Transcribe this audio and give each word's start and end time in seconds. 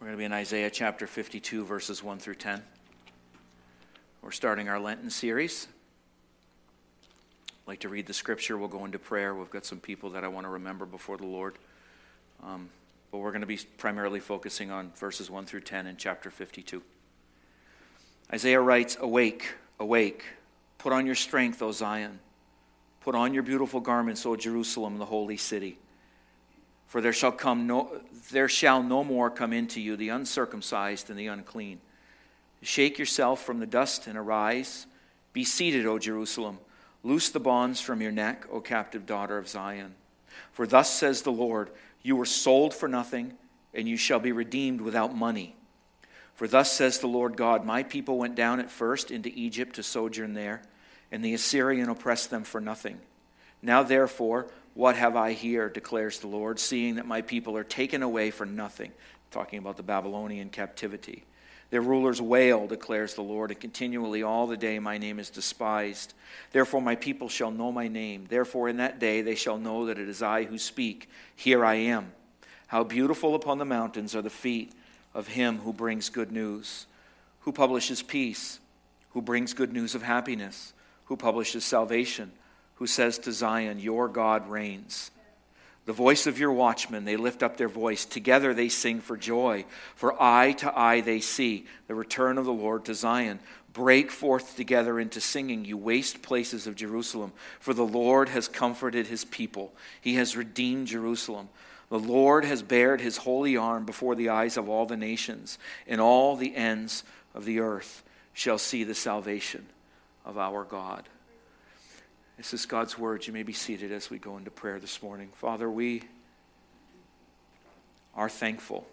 We're 0.00 0.06
going 0.06 0.16
to 0.16 0.18
be 0.18 0.24
in 0.24 0.32
Isaiah 0.32 0.70
chapter 0.70 1.06
52, 1.06 1.62
verses 1.62 2.02
1 2.02 2.20
through 2.20 2.36
10. 2.36 2.62
We're 4.22 4.30
starting 4.30 4.70
our 4.70 4.80
Lenten 4.80 5.10
series. 5.10 5.68
I'd 7.50 7.68
like 7.68 7.80
to 7.80 7.90
read 7.90 8.06
the 8.06 8.14
scripture. 8.14 8.56
We'll 8.56 8.68
go 8.68 8.86
into 8.86 8.98
prayer. 8.98 9.34
We've 9.34 9.50
got 9.50 9.66
some 9.66 9.78
people 9.78 10.08
that 10.10 10.24
I 10.24 10.28
want 10.28 10.46
to 10.46 10.48
remember 10.48 10.86
before 10.86 11.18
the 11.18 11.26
Lord. 11.26 11.56
Um, 12.42 12.70
but 13.12 13.18
we're 13.18 13.30
going 13.30 13.42
to 13.42 13.46
be 13.46 13.58
primarily 13.76 14.20
focusing 14.20 14.70
on 14.70 14.90
verses 14.96 15.28
1 15.28 15.44
through 15.44 15.60
10 15.60 15.86
in 15.86 15.98
chapter 15.98 16.30
52. 16.30 16.82
Isaiah 18.32 18.60
writes, 18.62 18.96
Awake, 19.02 19.52
awake, 19.78 20.24
put 20.78 20.94
on 20.94 21.04
your 21.04 21.14
strength, 21.14 21.60
O 21.60 21.72
Zion. 21.72 22.20
Put 23.02 23.14
on 23.14 23.34
your 23.34 23.42
beautiful 23.42 23.80
garments, 23.80 24.24
O 24.24 24.34
Jerusalem, 24.34 24.96
the 24.96 25.04
holy 25.04 25.36
city. 25.36 25.76
For 26.90 27.00
there 27.00 27.12
shall 27.12 27.30
come 27.30 27.68
no 27.68 28.00
there 28.32 28.48
shall 28.48 28.82
no 28.82 29.04
more 29.04 29.30
come 29.30 29.52
into 29.52 29.80
you 29.80 29.94
the 29.94 30.08
uncircumcised 30.08 31.08
and 31.08 31.16
the 31.16 31.28
unclean. 31.28 31.80
Shake 32.62 32.98
yourself 32.98 33.44
from 33.44 33.60
the 33.60 33.66
dust 33.66 34.08
and 34.08 34.18
arise. 34.18 34.86
Be 35.32 35.44
seated, 35.44 35.86
O 35.86 36.00
Jerusalem. 36.00 36.58
Loose 37.04 37.30
the 37.30 37.38
bonds 37.38 37.80
from 37.80 38.02
your 38.02 38.10
neck, 38.10 38.44
O 38.50 38.60
captive 38.60 39.06
daughter 39.06 39.38
of 39.38 39.48
Zion. 39.48 39.94
For 40.50 40.66
thus 40.66 40.92
says 40.92 41.22
the 41.22 41.30
Lord, 41.30 41.70
you 42.02 42.16
were 42.16 42.26
sold 42.26 42.74
for 42.74 42.88
nothing, 42.88 43.34
and 43.72 43.88
you 43.88 43.96
shall 43.96 44.18
be 44.18 44.32
redeemed 44.32 44.80
without 44.80 45.14
money. 45.14 45.54
For 46.34 46.48
thus 46.48 46.72
says 46.72 46.98
the 46.98 47.06
Lord 47.06 47.36
God, 47.36 47.64
my 47.64 47.84
people 47.84 48.18
went 48.18 48.34
down 48.34 48.58
at 48.58 48.68
first 48.68 49.12
into 49.12 49.30
Egypt 49.36 49.76
to 49.76 49.84
sojourn 49.84 50.34
there, 50.34 50.62
and 51.12 51.24
the 51.24 51.34
Assyrian 51.34 51.88
oppressed 51.88 52.30
them 52.30 52.42
for 52.42 52.60
nothing. 52.60 52.98
Now 53.62 53.84
therefore, 53.84 54.48
what 54.74 54.96
have 54.96 55.16
I 55.16 55.32
here, 55.32 55.68
declares 55.68 56.20
the 56.20 56.28
Lord, 56.28 56.58
seeing 56.58 56.96
that 56.96 57.06
my 57.06 57.22
people 57.22 57.56
are 57.56 57.64
taken 57.64 58.02
away 58.02 58.30
for 58.30 58.46
nothing? 58.46 58.92
Talking 59.30 59.58
about 59.58 59.76
the 59.76 59.82
Babylonian 59.82 60.50
captivity. 60.50 61.24
Their 61.70 61.80
rulers 61.80 62.20
wail, 62.20 62.66
declares 62.66 63.14
the 63.14 63.22
Lord, 63.22 63.50
and 63.52 63.60
continually 63.60 64.22
all 64.22 64.46
the 64.46 64.56
day 64.56 64.78
my 64.78 64.98
name 64.98 65.20
is 65.20 65.30
despised. 65.30 66.14
Therefore 66.52 66.82
my 66.82 66.96
people 66.96 67.28
shall 67.28 67.52
know 67.52 67.70
my 67.70 67.86
name. 67.86 68.26
Therefore 68.28 68.68
in 68.68 68.78
that 68.78 68.98
day 68.98 69.22
they 69.22 69.36
shall 69.36 69.56
know 69.56 69.86
that 69.86 69.98
it 69.98 70.08
is 70.08 70.22
I 70.22 70.44
who 70.44 70.58
speak. 70.58 71.08
Here 71.36 71.64
I 71.64 71.74
am. 71.74 72.12
How 72.66 72.82
beautiful 72.82 73.34
upon 73.36 73.58
the 73.58 73.64
mountains 73.64 74.16
are 74.16 74.22
the 74.22 74.30
feet 74.30 74.72
of 75.14 75.28
him 75.28 75.58
who 75.58 75.72
brings 75.72 76.08
good 76.08 76.32
news, 76.32 76.86
who 77.40 77.52
publishes 77.52 78.02
peace, 78.02 78.58
who 79.10 79.22
brings 79.22 79.54
good 79.54 79.72
news 79.72 79.94
of 79.94 80.02
happiness, 80.02 80.72
who 81.04 81.16
publishes 81.16 81.64
salvation 81.64 82.32
who 82.80 82.86
says 82.86 83.18
to 83.18 83.30
Zion, 83.30 83.78
Your 83.78 84.08
God 84.08 84.50
reigns. 84.50 85.12
The 85.84 85.92
voice 85.92 86.26
of 86.26 86.38
your 86.38 86.52
watchmen, 86.52 87.04
they 87.04 87.16
lift 87.16 87.42
up 87.42 87.56
their 87.56 87.68
voice. 87.68 88.04
Together 88.04 88.54
they 88.54 88.68
sing 88.68 89.00
for 89.00 89.16
joy. 89.16 89.66
For 89.94 90.20
eye 90.20 90.52
to 90.52 90.78
eye 90.78 91.00
they 91.02 91.20
see 91.20 91.66
the 91.88 91.94
return 91.94 92.38
of 92.38 92.46
the 92.46 92.52
Lord 92.52 92.86
to 92.86 92.94
Zion. 92.94 93.38
Break 93.74 94.10
forth 94.10 94.56
together 94.56 94.98
into 94.98 95.20
singing, 95.20 95.64
you 95.64 95.76
waste 95.76 96.22
places 96.22 96.66
of 96.66 96.74
Jerusalem. 96.74 97.32
For 97.60 97.74
the 97.74 97.86
Lord 97.86 98.30
has 98.30 98.48
comforted 98.48 99.06
his 99.06 99.24
people, 99.26 99.72
he 100.00 100.14
has 100.14 100.36
redeemed 100.36 100.88
Jerusalem. 100.88 101.50
The 101.90 101.98
Lord 101.98 102.44
has 102.44 102.62
bared 102.62 103.00
his 103.00 103.18
holy 103.18 103.56
arm 103.56 103.84
before 103.84 104.14
the 104.14 104.28
eyes 104.28 104.56
of 104.56 104.68
all 104.68 104.86
the 104.86 104.96
nations, 104.96 105.58
and 105.86 106.00
all 106.00 106.36
the 106.36 106.54
ends 106.54 107.04
of 107.34 107.44
the 107.44 107.60
earth 107.60 108.04
shall 108.32 108.58
see 108.58 108.84
the 108.84 108.94
salvation 108.94 109.66
of 110.24 110.38
our 110.38 110.64
God. 110.64 111.08
This 112.40 112.54
is 112.54 112.64
God's 112.64 112.96
word. 112.96 113.26
You 113.26 113.34
may 113.34 113.42
be 113.42 113.52
seated 113.52 113.92
as 113.92 114.08
we 114.08 114.18
go 114.18 114.38
into 114.38 114.50
prayer 114.50 114.80
this 114.80 115.02
morning. 115.02 115.28
Father, 115.34 115.70
we 115.70 116.04
are 118.14 118.30
thankful 118.30 118.86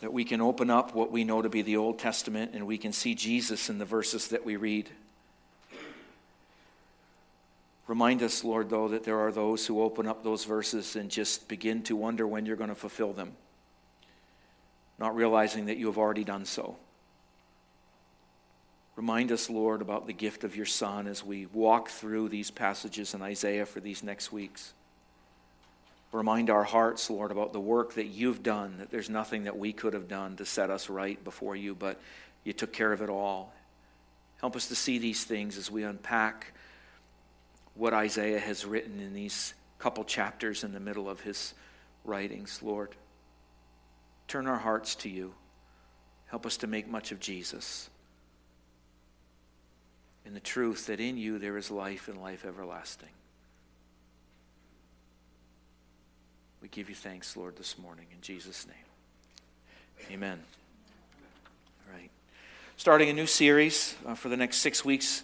that 0.00 0.12
we 0.12 0.24
can 0.24 0.40
open 0.40 0.68
up 0.68 0.96
what 0.96 1.12
we 1.12 1.22
know 1.22 1.42
to 1.42 1.48
be 1.48 1.62
the 1.62 1.76
Old 1.76 2.00
Testament 2.00 2.50
and 2.54 2.66
we 2.66 2.76
can 2.76 2.92
see 2.92 3.14
Jesus 3.14 3.70
in 3.70 3.78
the 3.78 3.84
verses 3.84 4.26
that 4.28 4.44
we 4.44 4.56
read. 4.56 4.90
Remind 7.86 8.20
us, 8.20 8.42
Lord, 8.42 8.68
though, 8.68 8.88
that 8.88 9.04
there 9.04 9.20
are 9.20 9.30
those 9.30 9.64
who 9.64 9.80
open 9.80 10.08
up 10.08 10.24
those 10.24 10.44
verses 10.44 10.96
and 10.96 11.08
just 11.08 11.46
begin 11.46 11.84
to 11.84 11.94
wonder 11.94 12.26
when 12.26 12.46
you're 12.46 12.56
going 12.56 12.68
to 12.68 12.74
fulfill 12.74 13.12
them, 13.12 13.36
not 14.98 15.14
realizing 15.14 15.66
that 15.66 15.76
you 15.76 15.86
have 15.86 15.98
already 15.98 16.24
done 16.24 16.44
so. 16.44 16.74
Remind 18.96 19.30
us, 19.30 19.50
Lord, 19.50 19.82
about 19.82 20.06
the 20.06 20.14
gift 20.14 20.42
of 20.42 20.56
your 20.56 20.66
Son 20.66 21.06
as 21.06 21.22
we 21.22 21.44
walk 21.46 21.90
through 21.90 22.30
these 22.30 22.50
passages 22.50 23.12
in 23.12 23.20
Isaiah 23.20 23.66
for 23.66 23.78
these 23.78 24.02
next 24.02 24.32
weeks. 24.32 24.72
Remind 26.12 26.48
our 26.48 26.64
hearts, 26.64 27.10
Lord, 27.10 27.30
about 27.30 27.52
the 27.52 27.60
work 27.60 27.94
that 27.94 28.06
you've 28.06 28.42
done, 28.42 28.78
that 28.78 28.90
there's 28.90 29.10
nothing 29.10 29.44
that 29.44 29.58
we 29.58 29.74
could 29.74 29.92
have 29.92 30.08
done 30.08 30.36
to 30.36 30.46
set 30.46 30.70
us 30.70 30.88
right 30.88 31.22
before 31.22 31.54
you, 31.54 31.74
but 31.74 32.00
you 32.42 32.54
took 32.54 32.72
care 32.72 32.90
of 32.90 33.02
it 33.02 33.10
all. 33.10 33.52
Help 34.40 34.56
us 34.56 34.68
to 34.68 34.74
see 34.74 34.96
these 34.96 35.24
things 35.24 35.58
as 35.58 35.70
we 35.70 35.82
unpack 35.82 36.52
what 37.74 37.92
Isaiah 37.92 38.38
has 38.38 38.64
written 38.64 38.98
in 38.98 39.12
these 39.12 39.52
couple 39.78 40.04
chapters 40.04 40.64
in 40.64 40.72
the 40.72 40.80
middle 40.80 41.10
of 41.10 41.20
his 41.20 41.52
writings, 42.02 42.60
Lord. 42.62 42.94
Turn 44.26 44.46
our 44.46 44.58
hearts 44.58 44.94
to 44.96 45.10
you. 45.10 45.34
Help 46.28 46.46
us 46.46 46.56
to 46.58 46.66
make 46.66 46.88
much 46.88 47.12
of 47.12 47.20
Jesus 47.20 47.90
in 50.26 50.34
the 50.34 50.40
truth 50.40 50.86
that 50.86 50.98
in 50.98 51.16
you 51.16 51.38
there 51.38 51.56
is 51.56 51.70
life 51.70 52.08
and 52.08 52.20
life 52.20 52.44
everlasting. 52.44 53.08
We 56.60 56.68
give 56.68 56.88
you 56.88 56.96
thanks, 56.96 57.36
Lord, 57.36 57.56
this 57.56 57.78
morning 57.78 58.06
in 58.12 58.20
Jesus' 58.20 58.66
name. 58.66 60.10
Amen. 60.12 60.40
All 61.86 61.98
right. 61.98 62.10
Starting 62.76 63.08
a 63.08 63.12
new 63.12 63.26
series 63.26 63.94
uh, 64.04 64.14
for 64.14 64.28
the 64.28 64.36
next 64.36 64.58
six 64.58 64.84
weeks 64.84 65.22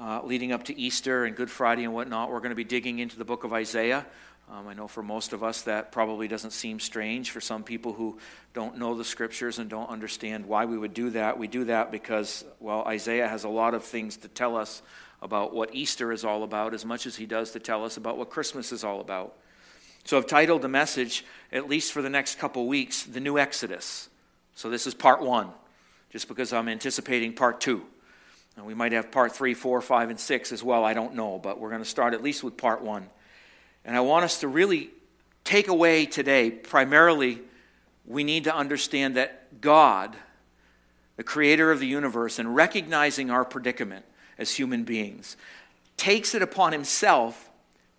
uh, 0.00 0.22
leading 0.24 0.50
up 0.50 0.64
to 0.64 0.78
Easter 0.78 1.26
and 1.26 1.36
Good 1.36 1.50
Friday 1.50 1.84
and 1.84 1.92
whatnot. 1.92 2.30
We're 2.30 2.38
going 2.38 2.50
to 2.50 2.56
be 2.56 2.64
digging 2.64 2.98
into 2.98 3.18
the 3.18 3.24
book 3.24 3.44
of 3.44 3.52
Isaiah. 3.52 4.06
Um, 4.52 4.68
I 4.68 4.74
know 4.74 4.86
for 4.86 5.02
most 5.02 5.32
of 5.32 5.42
us 5.42 5.62
that 5.62 5.92
probably 5.92 6.28
doesn't 6.28 6.50
seem 6.50 6.78
strange. 6.78 7.30
For 7.30 7.40
some 7.40 7.64
people 7.64 7.94
who 7.94 8.18
don't 8.52 8.76
know 8.76 8.94
the 8.94 9.04
scriptures 9.04 9.58
and 9.58 9.70
don't 9.70 9.88
understand 9.88 10.44
why 10.44 10.66
we 10.66 10.76
would 10.76 10.92
do 10.92 11.08
that, 11.10 11.38
we 11.38 11.48
do 11.48 11.64
that 11.64 11.90
because, 11.90 12.44
well, 12.60 12.84
Isaiah 12.84 13.26
has 13.26 13.44
a 13.44 13.48
lot 13.48 13.72
of 13.72 13.82
things 13.82 14.18
to 14.18 14.28
tell 14.28 14.58
us 14.58 14.82
about 15.22 15.54
what 15.54 15.74
Easter 15.74 16.12
is 16.12 16.22
all 16.22 16.42
about 16.42 16.74
as 16.74 16.84
much 16.84 17.06
as 17.06 17.16
he 17.16 17.24
does 17.24 17.52
to 17.52 17.60
tell 17.60 17.82
us 17.82 17.96
about 17.96 18.18
what 18.18 18.28
Christmas 18.28 18.72
is 18.72 18.84
all 18.84 19.00
about. 19.00 19.38
So 20.04 20.18
I've 20.18 20.26
titled 20.26 20.60
the 20.60 20.68
message, 20.68 21.24
at 21.50 21.66
least 21.66 21.90
for 21.92 22.02
the 22.02 22.10
next 22.10 22.38
couple 22.38 22.66
weeks, 22.66 23.04
The 23.04 23.20
New 23.20 23.38
Exodus. 23.38 24.10
So 24.54 24.68
this 24.68 24.86
is 24.86 24.92
part 24.92 25.22
one, 25.22 25.48
just 26.10 26.28
because 26.28 26.52
I'm 26.52 26.68
anticipating 26.68 27.32
part 27.32 27.62
two. 27.62 27.86
And 28.58 28.66
we 28.66 28.74
might 28.74 28.92
have 28.92 29.10
part 29.10 29.32
three, 29.32 29.54
four, 29.54 29.80
five, 29.80 30.10
and 30.10 30.20
six 30.20 30.52
as 30.52 30.62
well. 30.62 30.84
I 30.84 30.92
don't 30.92 31.14
know, 31.14 31.38
but 31.38 31.58
we're 31.58 31.70
going 31.70 31.82
to 31.82 31.88
start 31.88 32.12
at 32.12 32.22
least 32.22 32.44
with 32.44 32.58
part 32.58 32.82
one. 32.82 33.08
And 33.84 33.96
I 33.96 34.00
want 34.00 34.24
us 34.24 34.40
to 34.40 34.48
really 34.48 34.90
take 35.44 35.68
away 35.68 36.06
today, 36.06 36.50
primarily, 36.50 37.40
we 38.06 38.24
need 38.24 38.44
to 38.44 38.54
understand 38.54 39.16
that 39.16 39.60
God, 39.60 40.16
the 41.16 41.24
creator 41.24 41.70
of 41.70 41.80
the 41.80 41.86
universe, 41.86 42.38
and 42.38 42.54
recognizing 42.54 43.30
our 43.30 43.44
predicament 43.44 44.04
as 44.38 44.54
human 44.54 44.84
beings, 44.84 45.36
takes 45.96 46.34
it 46.34 46.42
upon 46.42 46.72
himself 46.72 47.50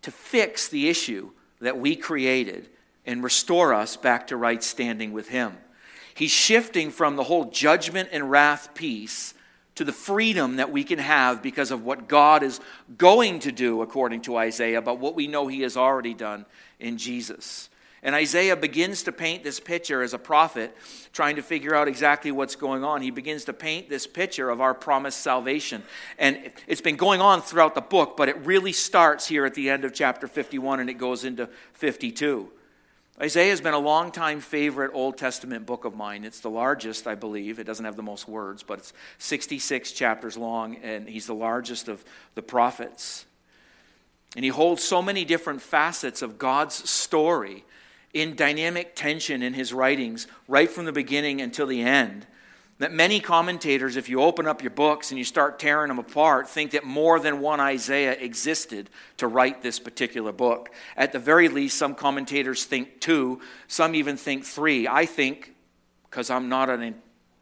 to 0.01 0.11
fix 0.11 0.67
the 0.67 0.89
issue 0.89 1.31
that 1.61 1.77
we 1.77 1.95
created 1.95 2.69
and 3.05 3.23
restore 3.23 3.73
us 3.73 3.97
back 3.97 4.27
to 4.27 4.37
right 4.37 4.63
standing 4.63 5.11
with 5.13 5.29
him. 5.29 5.57
He's 6.13 6.31
shifting 6.31 6.91
from 6.91 7.15
the 7.15 7.23
whole 7.23 7.45
judgment 7.45 8.09
and 8.11 8.29
wrath 8.29 8.73
piece 8.73 9.33
to 9.75 9.83
the 9.83 9.91
freedom 9.91 10.57
that 10.57 10.71
we 10.71 10.83
can 10.83 10.99
have 10.99 11.41
because 11.41 11.71
of 11.71 11.83
what 11.83 12.07
God 12.07 12.43
is 12.43 12.59
going 12.97 13.39
to 13.39 13.51
do, 13.51 13.81
according 13.81 14.21
to 14.21 14.37
Isaiah, 14.37 14.81
but 14.81 14.99
what 14.99 15.15
we 15.15 15.27
know 15.27 15.47
He 15.47 15.61
has 15.61 15.77
already 15.77 16.13
done 16.13 16.45
in 16.79 16.97
Jesus. 16.97 17.69
And 18.05 18.13
Isaiah 18.13 18.57
begins 18.57 19.03
to 19.03 19.13
paint 19.13 19.45
this 19.45 19.61
picture 19.61 20.03
as 20.03 20.13
a 20.13 20.17
prophet, 20.17 20.75
trying 21.13 21.37
to 21.37 21.41
figure 21.41 21.73
out 21.73 21.87
exactly 21.87 22.33
what's 22.33 22.57
going 22.57 22.83
on. 22.83 23.01
He 23.01 23.11
begins 23.11 23.45
to 23.45 23.53
paint 23.53 23.87
this 23.87 24.05
picture 24.05 24.49
of 24.49 24.59
our 24.59 24.73
promised 24.73 25.21
salvation. 25.21 25.83
And 26.19 26.51
it's 26.67 26.81
been 26.81 26.97
going 26.97 27.21
on 27.21 27.41
throughout 27.41 27.75
the 27.75 27.81
book, 27.81 28.17
but 28.17 28.27
it 28.27 28.37
really 28.45 28.73
starts 28.73 29.25
here 29.25 29.45
at 29.45 29.53
the 29.53 29.69
end 29.69 29.85
of 29.85 29.93
chapter 29.93 30.27
51 30.27 30.81
and 30.81 30.89
it 30.89 30.95
goes 30.95 31.23
into 31.23 31.47
52. 31.71 32.51
Isaiah 33.21 33.51
has 33.51 33.61
been 33.61 33.75
a 33.75 33.79
long-time 33.79 34.39
favorite 34.39 34.91
Old 34.93 35.17
Testament 35.17 35.67
book 35.67 35.85
of 35.85 35.95
mine. 35.95 36.23
It's 36.23 36.39
the 36.39 36.49
largest, 36.49 37.05
I 37.05 37.13
believe. 37.13 37.59
It 37.59 37.65
doesn't 37.65 37.85
have 37.85 37.95
the 37.95 38.01
most 38.01 38.27
words, 38.27 38.63
but 38.63 38.79
it's 38.79 38.93
66 39.19 39.91
chapters 39.91 40.35
long, 40.35 40.77
and 40.77 41.07
he's 41.07 41.27
the 41.27 41.35
largest 41.35 41.87
of 41.87 42.03
the 42.33 42.41
prophets. 42.41 43.25
And 44.35 44.43
he 44.43 44.49
holds 44.49 44.83
so 44.83 45.01
many 45.01 45.25
different 45.25 45.61
facets 45.61 46.23
of 46.23 46.39
God's 46.39 46.89
story 46.89 47.63
in 48.13 48.35
dynamic 48.35 48.95
tension 48.95 49.43
in 49.43 49.53
his 49.53 49.73
writings, 49.73 50.25
right 50.47 50.69
from 50.69 50.85
the 50.85 50.91
beginning 50.91 51.39
until 51.39 51.67
the 51.67 51.81
end, 51.81 52.25
that 52.79 52.91
many 52.91 53.19
commentators, 53.19 53.97
if 53.97 54.09
you 54.09 54.21
open 54.21 54.47
up 54.47 54.61
your 54.61 54.71
books 54.71 55.11
and 55.11 55.17
you 55.17 55.23
start 55.23 55.59
tearing 55.59 55.89
them 55.89 55.99
apart, 55.99 56.49
think 56.49 56.71
that 56.71 56.83
more 56.83 57.19
than 57.19 57.39
one 57.39 57.59
Isaiah 57.59 58.13
existed 58.13 58.89
to 59.17 59.27
write 59.27 59.61
this 59.61 59.79
particular 59.79 60.31
book. 60.31 60.69
At 60.97 61.11
the 61.11 61.19
very 61.19 61.49
least, 61.49 61.77
some 61.77 61.93
commentators 61.93 62.65
think 62.65 62.99
two, 62.99 63.41
some 63.67 63.95
even 63.95 64.17
think 64.17 64.43
three. 64.43 64.87
I 64.87 65.05
think, 65.05 65.53
because 66.09 66.29
I'm 66.29 66.49
not 66.49 66.69
a 66.69 66.93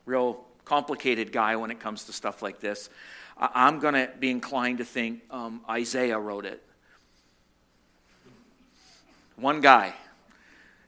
real 0.06 0.44
complicated 0.66 1.31
guy 1.31 1.56
when 1.56 1.72
it 1.72 1.80
comes 1.80 2.04
to 2.06 2.13
stuff 2.13 2.42
like 2.42 2.60
this, 2.60 2.89
I'm 3.38 3.80
going 3.80 3.95
to 3.95 4.10
be 4.19 4.30
inclined 4.30 4.77
to 4.77 4.86
think 4.86 5.22
um, 5.31 5.62
Isaiah 5.69 6.19
wrote 6.19 6.45
it. 6.45 6.62
One 9.38 9.62
guy. 9.62 9.94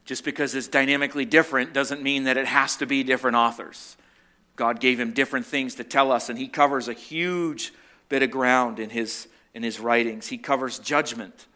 Just 0.05 0.25
because 0.25 0.53
it's 0.53 0.67
dynamically 0.67 1.25
different 1.25 1.73
doesn't 1.73 2.03
mean 2.03 2.25
that 2.25 2.35
it 2.37 2.45
has 2.45 2.75
to 2.77 2.85
be 2.85 3.03
different 3.03 3.37
authors. 3.37 3.95
God 4.55 4.79
gave 4.79 4.99
him 4.99 5.11
different 5.11 5.45
things 5.45 5.75
to 5.75 5.83
tell 5.83 6.11
us, 6.11 6.29
and 6.29 6.37
he 6.37 6.47
covers 6.47 6.87
a 6.87 6.93
huge 6.93 7.73
bit 8.09 8.23
of 8.23 8.31
ground 8.31 8.79
in 8.79 8.89
his, 8.89 9.27
in 9.53 9.63
his 9.63 9.79
writings. 9.79 10.27
He 10.27 10.37
covers 10.37 10.79
judgment 10.79 11.47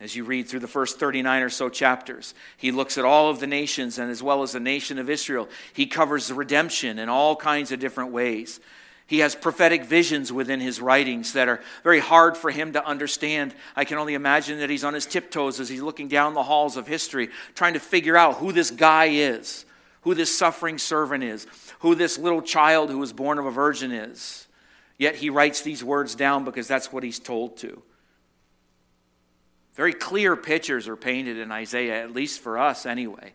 as 0.00 0.16
you 0.16 0.24
read 0.24 0.48
through 0.48 0.60
the 0.60 0.66
first 0.66 0.98
39 0.98 1.42
or 1.42 1.48
so 1.48 1.68
chapters. 1.68 2.34
He 2.56 2.72
looks 2.72 2.98
at 2.98 3.04
all 3.04 3.30
of 3.30 3.38
the 3.38 3.46
nations 3.46 4.00
and 4.00 4.10
as 4.10 4.20
well 4.20 4.42
as 4.42 4.52
the 4.52 4.60
nation 4.60 4.98
of 4.98 5.08
Israel. 5.08 5.48
He 5.72 5.86
covers 5.86 6.32
redemption 6.32 6.98
in 6.98 7.08
all 7.08 7.36
kinds 7.36 7.70
of 7.70 7.78
different 7.78 8.10
ways. 8.10 8.58
He 9.06 9.20
has 9.20 9.36
prophetic 9.36 9.84
visions 9.84 10.32
within 10.32 10.58
his 10.58 10.80
writings 10.80 11.34
that 11.34 11.46
are 11.46 11.60
very 11.84 12.00
hard 12.00 12.36
for 12.36 12.50
him 12.50 12.72
to 12.72 12.84
understand. 12.84 13.54
I 13.76 13.84
can 13.84 13.98
only 13.98 14.14
imagine 14.14 14.58
that 14.58 14.70
he's 14.70 14.84
on 14.84 14.94
his 14.94 15.06
tiptoes 15.06 15.60
as 15.60 15.68
he's 15.68 15.82
looking 15.82 16.08
down 16.08 16.34
the 16.34 16.42
halls 16.42 16.76
of 16.76 16.86
history, 16.88 17.28
trying 17.54 17.74
to 17.74 17.80
figure 17.80 18.16
out 18.16 18.36
who 18.36 18.52
this 18.52 18.70
guy 18.70 19.06
is, 19.06 19.64
who 20.02 20.14
this 20.14 20.36
suffering 20.36 20.78
servant 20.78 21.24
is, 21.24 21.46
who 21.80 21.94
this 21.94 22.18
little 22.18 22.42
child 22.42 22.90
who 22.90 22.98
was 22.98 23.12
born 23.12 23.38
of 23.38 23.46
a 23.46 23.50
virgin 23.50 23.92
is. 23.92 24.46
Yet 24.98 25.16
he 25.16 25.30
writes 25.30 25.62
these 25.62 25.82
words 25.82 26.14
down 26.14 26.44
because 26.44 26.68
that's 26.68 26.92
what 26.92 27.02
he's 27.02 27.18
told 27.18 27.56
to. 27.58 27.82
Very 29.74 29.92
clear 29.94 30.36
pictures 30.36 30.86
are 30.86 30.96
painted 30.96 31.38
in 31.38 31.50
Isaiah, 31.50 32.02
at 32.02 32.12
least 32.12 32.40
for 32.40 32.58
us 32.58 32.84
anyway, 32.84 33.32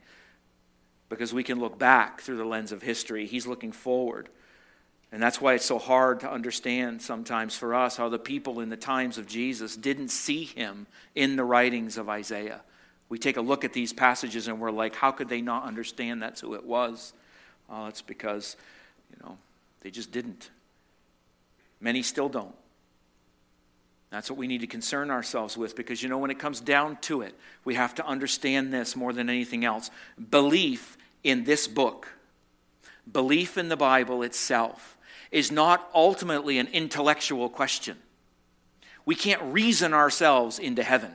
because 1.09 1.33
we 1.33 1.43
can 1.43 1.59
look 1.59 1.79
back 1.79 2.21
through 2.21 2.37
the 2.37 2.45
lens 2.45 2.71
of 2.71 2.81
history. 2.81 3.25
He's 3.25 3.47
looking 3.47 3.71
forward. 3.71 4.29
And 5.11 5.23
that's 5.23 5.39
why 5.39 5.53
it's 5.53 5.65
so 5.65 5.79
hard 5.79 6.19
to 6.19 6.31
understand 6.31 7.01
sometimes 7.01 7.55
for 7.55 7.73
us 7.73 7.95
how 7.95 8.09
the 8.09 8.19
people 8.19 8.59
in 8.59 8.69
the 8.69 8.77
times 8.77 9.17
of 9.17 9.25
Jesus 9.25 9.77
didn't 9.77 10.09
see 10.09 10.43
him 10.43 10.85
in 11.15 11.37
the 11.37 11.45
writings 11.45 11.97
of 11.97 12.09
Isaiah. 12.09 12.61
We 13.09 13.17
take 13.17 13.37
a 13.37 13.41
look 13.41 13.63
at 13.63 13.73
these 13.73 13.93
passages 13.93 14.47
and 14.47 14.59
we're 14.59 14.71
like, 14.71 14.95
how 14.95 15.11
could 15.11 15.29
they 15.29 15.41
not 15.41 15.63
understand 15.63 16.21
that's 16.21 16.41
who 16.41 16.55
it 16.55 16.65
was? 16.65 17.13
Well, 17.69 17.87
it's 17.87 18.01
because, 18.01 18.57
you 19.11 19.17
know, 19.23 19.37
they 19.81 19.91
just 19.91 20.11
didn't. 20.11 20.49
Many 21.79 22.01
still 22.01 22.29
don't. 22.29 22.55
That's 24.09 24.29
what 24.29 24.37
we 24.37 24.47
need 24.47 24.61
to 24.61 24.67
concern 24.67 25.11
ourselves 25.11 25.57
with 25.57 25.75
because, 25.75 26.01
you 26.01 26.09
know, 26.09 26.17
when 26.17 26.31
it 26.31 26.39
comes 26.39 26.61
down 26.61 26.97
to 27.01 27.21
it, 27.21 27.35
we 27.65 27.75
have 27.75 27.95
to 27.95 28.05
understand 28.05 28.73
this 28.73 28.95
more 28.95 29.11
than 29.11 29.29
anything 29.29 29.65
else. 29.65 29.91
Belief 30.29 30.97
in 31.23 31.43
this 31.43 31.67
book, 31.67 32.07
belief 33.11 33.57
in 33.57 33.67
the 33.67 33.75
Bible 33.75 34.23
itself, 34.23 34.97
is 35.29 35.51
not 35.51 35.89
ultimately 35.93 36.57
an 36.57 36.67
intellectual 36.67 37.49
question. 37.49 37.97
We 39.05 39.15
can't 39.15 39.41
reason 39.53 39.93
ourselves 39.93 40.57
into 40.57 40.83
heaven. 40.83 41.13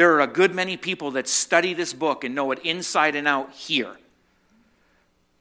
There 0.00 0.14
are 0.14 0.22
a 0.22 0.26
good 0.26 0.54
many 0.54 0.78
people 0.78 1.10
that 1.10 1.28
study 1.28 1.74
this 1.74 1.92
book 1.92 2.24
and 2.24 2.34
know 2.34 2.52
it 2.52 2.60
inside 2.60 3.14
and 3.16 3.28
out 3.28 3.52
here. 3.52 3.98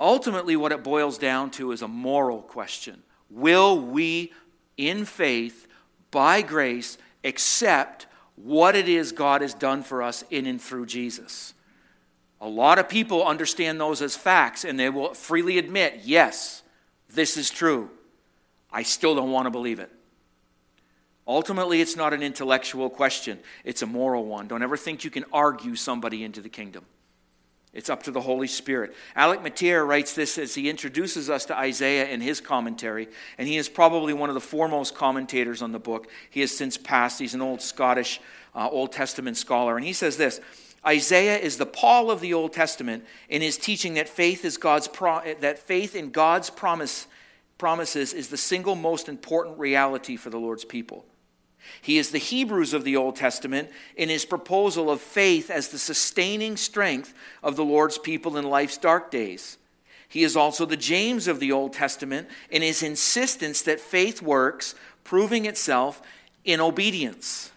Ultimately, 0.02 0.58
what 0.58 0.74
it 0.74 0.84
boils 0.84 1.18
down 1.18 1.50
to 1.52 1.72
is 1.72 1.82
a 1.82 1.88
moral 1.88 2.42
question 2.42 3.02
Will 3.30 3.80
we, 3.80 4.34
in 4.76 5.06
faith, 5.06 5.66
by 6.12 6.42
grace, 6.42 6.98
accept 7.24 8.08
what 8.36 8.76
it 8.76 8.90
is 8.90 9.14
God 9.14 9.40
has 9.40 9.54
done 9.54 9.82
for 9.82 10.04
us 10.04 10.26
in 10.30 10.46
and 10.46 10.62
through 10.62 10.88
Jesus? 10.88 11.54
A 12.42 12.48
lot 12.50 12.80
of 12.80 12.90
people 12.90 13.26
understand 13.26 13.80
those 13.80 14.02
as 14.02 14.18
facts 14.18 14.66
and 14.66 14.78
they 14.78 14.90
will 14.90 15.14
freely 15.14 15.58
admit, 15.58 16.02
yes, 16.04 16.64
this 17.08 17.38
is 17.38 17.50
true. 17.50 17.90
I 18.74 18.84
still 18.84 19.16
don't 19.16 19.32
want 19.32 19.46
to 19.46 19.52
believe 19.52 19.80
it. 19.80 19.90
Ultimately, 21.30 21.80
it's 21.80 21.96
not 21.96 22.12
an 22.12 22.24
intellectual 22.24 22.90
question, 22.90 23.38
it's 23.64 23.84
a 23.84 23.86
moral 23.86 24.26
one. 24.26 24.48
Don't 24.48 24.64
ever 24.64 24.76
think 24.76 25.04
you 25.04 25.12
can 25.12 25.26
argue 25.32 25.76
somebody 25.76 26.24
into 26.24 26.42
the 26.42 26.50
kingdom. 26.50 26.86
It's 27.72 27.88
up 27.88 28.02
to 28.04 28.12
the 28.12 28.20
Holy 28.20 28.48
Spirit. 28.48 28.96
Alec 29.16 29.44
Motyer 29.44 29.86
writes 29.86 30.14
this 30.14 30.40
as 30.40 30.56
he 30.56 30.72
introduces 30.72 31.30
us 31.30 31.46
to 31.46 31.56
Isaiah 31.56 32.08
in 32.08 32.20
his 32.20 32.42
commentary, 32.42 33.10
and 33.38 33.48
he 33.48 33.58
is 33.58 33.70
probably 33.70 34.12
one 34.12 34.32
of 34.32 34.34
the 34.34 34.42
foremost 34.42 34.96
commentators 34.96 35.62
on 35.62 35.72
the 35.72 35.78
book. 35.78 36.08
He 36.32 36.40
has 36.40 36.52
since 36.52 36.80
passed. 36.80 37.20
He's 37.20 37.36
an 37.36 37.44
old 37.44 37.62
Scottish 37.62 38.20
uh, 38.56 38.68
Old 38.68 38.92
Testament 38.92 39.38
scholar, 39.38 39.78
and 39.78 39.86
he 39.86 39.94
says 39.94 40.18
this 40.18 40.42
Isaiah 40.84 41.38
is 41.38 41.58
the 41.58 41.68
Paul 41.68 42.10
of 42.10 42.22
the 42.22 42.34
Old 42.34 42.54
Testament 42.54 43.06
in 43.30 43.44
his 43.44 43.56
teaching 43.56 43.94
that 43.94 44.10
faith 44.10 44.46
is 44.46 44.58
God's 44.58 44.88
pro- 44.88 45.36
that 45.42 45.60
faith 45.60 45.96
in 45.96 46.10
God's 46.10 46.50
promise 46.50 47.06
promises 47.60 48.14
is 48.14 48.30
the 48.30 48.38
single 48.38 48.74
most 48.74 49.08
important 49.08 49.60
reality 49.60 50.16
for 50.16 50.32
the 50.32 50.40
Lord's 50.40 50.66
people. 50.66 51.06
He 51.82 51.98
is 51.98 52.12
the 52.12 52.18
Hebrews 52.18 52.74
of 52.74 52.84
the 52.84 52.96
Old 52.96 53.16
Testament 53.16 53.70
in 53.96 54.10
his 54.10 54.26
proposal 54.26 54.90
of 54.90 55.02
faith 55.02 55.50
as 55.50 55.70
the 55.70 55.80
sustaining 55.80 56.58
strength 56.58 57.14
of 57.44 57.56
the 57.56 57.66
Lord's 57.66 57.98
people 57.98 58.38
in 58.38 58.50
life's 58.50 58.78
dark 58.78 59.12
days. 59.12 59.58
He 60.08 60.24
is 60.24 60.36
also 60.36 60.66
the 60.66 60.78
James 60.78 61.28
of 61.28 61.40
the 61.40 61.52
Old 61.52 61.74
Testament 61.74 62.28
in 62.50 62.62
his 62.62 62.82
insistence 62.82 63.62
that 63.62 63.80
faith 63.80 64.22
works, 64.22 64.74
proving 65.04 65.46
itself 65.46 66.02
in 66.44 66.60
obedience. 66.60 67.52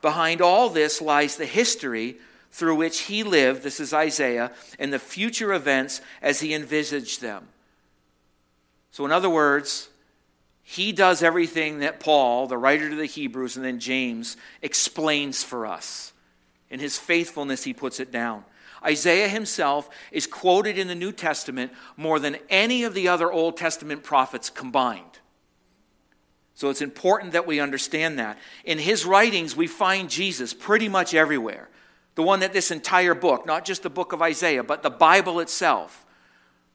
Behind 0.00 0.40
all 0.40 0.68
this 0.68 1.00
lies 1.00 1.36
the 1.36 1.46
history 1.46 2.16
through 2.52 2.76
which 2.76 3.00
he 3.00 3.22
lived, 3.22 3.62
this 3.62 3.80
is 3.80 3.94
Isaiah, 3.94 4.52
and 4.78 4.92
the 4.92 4.98
future 4.98 5.52
events 5.52 6.00
as 6.20 6.40
he 6.40 6.54
envisaged 6.54 7.20
them. 7.20 7.48
So, 8.90 9.04
in 9.06 9.10
other 9.10 9.30
words, 9.30 9.88
he 10.62 10.92
does 10.92 11.22
everything 11.22 11.80
that 11.80 12.00
Paul, 12.00 12.46
the 12.46 12.56
writer 12.56 12.88
to 12.88 12.96
the 12.96 13.06
Hebrews, 13.06 13.56
and 13.56 13.64
then 13.64 13.80
James 13.80 14.36
explains 14.62 15.42
for 15.42 15.66
us. 15.66 16.12
In 16.70 16.80
his 16.80 16.98
faithfulness, 16.98 17.64
he 17.64 17.74
puts 17.74 18.00
it 18.00 18.10
down. 18.10 18.44
Isaiah 18.84 19.28
himself 19.28 19.88
is 20.10 20.26
quoted 20.26 20.78
in 20.78 20.88
the 20.88 20.94
New 20.94 21.12
Testament 21.12 21.72
more 21.96 22.18
than 22.18 22.38
any 22.48 22.84
of 22.84 22.94
the 22.94 23.08
other 23.08 23.30
Old 23.30 23.56
Testament 23.56 24.02
prophets 24.02 24.50
combined. 24.50 25.18
So 26.54 26.70
it's 26.70 26.82
important 26.82 27.32
that 27.32 27.46
we 27.46 27.60
understand 27.60 28.18
that. 28.18 28.38
In 28.64 28.78
his 28.78 29.04
writings, 29.04 29.56
we 29.56 29.66
find 29.66 30.10
Jesus 30.10 30.52
pretty 30.54 30.88
much 30.88 31.14
everywhere. 31.14 31.68
The 32.14 32.22
one 32.22 32.40
that 32.40 32.52
this 32.52 32.70
entire 32.70 33.14
book, 33.14 33.46
not 33.46 33.64
just 33.64 33.82
the 33.82 33.90
book 33.90 34.12
of 34.12 34.20
Isaiah, 34.20 34.62
but 34.62 34.82
the 34.82 34.90
Bible 34.90 35.40
itself. 35.40 36.04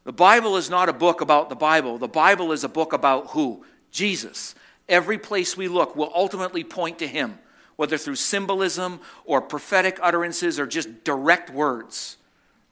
The 0.04 0.14
Bible 0.14 0.58
is 0.58 0.70
not 0.70 0.90
a 0.90 0.94
book 0.94 1.22
about 1.22 1.50
the 1.50 1.56
Bible. 1.56 1.98
The 1.98 2.08
Bible 2.08 2.52
is 2.52 2.64
a 2.64 2.70
book 2.70 2.94
about 2.94 3.28
who? 3.32 3.66
Jesus. 3.98 4.54
Every 4.88 5.18
place 5.18 5.58
we 5.58 5.68
look 5.68 5.96
will 5.96 6.12
ultimately 6.14 6.64
point 6.64 7.00
to 7.00 7.08
him, 7.08 7.40
whether 7.78 7.98
through 7.98 8.16
symbolism 8.16 9.02
or 9.26 9.42
prophetic 9.42 9.98
utterances 10.04 10.60
or 10.60 10.68
just 10.68 11.04
direct 11.04 11.50
words. 11.50 12.18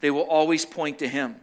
They 0.01 0.11
will 0.11 0.21
always 0.21 0.65
point 0.65 0.99
to 0.99 1.07
him. 1.07 1.37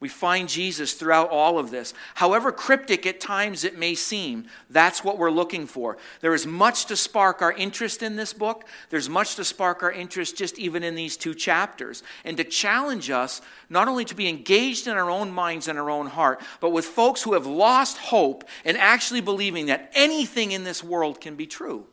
We 0.00 0.08
find 0.08 0.48
Jesus 0.48 0.94
throughout 0.94 1.28
all 1.28 1.58
of 1.58 1.70
this. 1.70 1.92
However 2.14 2.50
cryptic 2.50 3.04
at 3.04 3.20
times 3.20 3.64
it 3.64 3.78
may 3.78 3.94
seem, 3.94 4.46
that's 4.70 5.04
what 5.04 5.18
we're 5.18 5.30
looking 5.30 5.66
for. 5.66 5.98
There 6.22 6.32
is 6.32 6.46
much 6.46 6.86
to 6.86 6.96
spark 6.96 7.42
our 7.42 7.52
interest 7.52 8.02
in 8.02 8.16
this 8.16 8.32
book. 8.32 8.64
There's 8.88 9.10
much 9.10 9.36
to 9.36 9.44
spark 9.44 9.82
our 9.82 9.92
interest 9.92 10.38
just 10.38 10.58
even 10.58 10.82
in 10.82 10.94
these 10.94 11.18
two 11.18 11.34
chapters. 11.34 12.02
And 12.24 12.38
to 12.38 12.44
challenge 12.44 13.10
us 13.10 13.42
not 13.68 13.88
only 13.88 14.06
to 14.06 14.14
be 14.14 14.26
engaged 14.26 14.86
in 14.86 14.96
our 14.96 15.10
own 15.10 15.30
minds 15.30 15.68
and 15.68 15.78
our 15.78 15.90
own 15.90 16.06
heart, 16.06 16.40
but 16.60 16.70
with 16.70 16.86
folks 16.86 17.22
who 17.22 17.34
have 17.34 17.46
lost 17.46 17.98
hope 17.98 18.44
and 18.64 18.78
actually 18.78 19.20
believing 19.20 19.66
that 19.66 19.92
anything 19.94 20.52
in 20.52 20.64
this 20.64 20.82
world 20.82 21.20
can 21.20 21.36
be 21.36 21.46
true. 21.46 21.86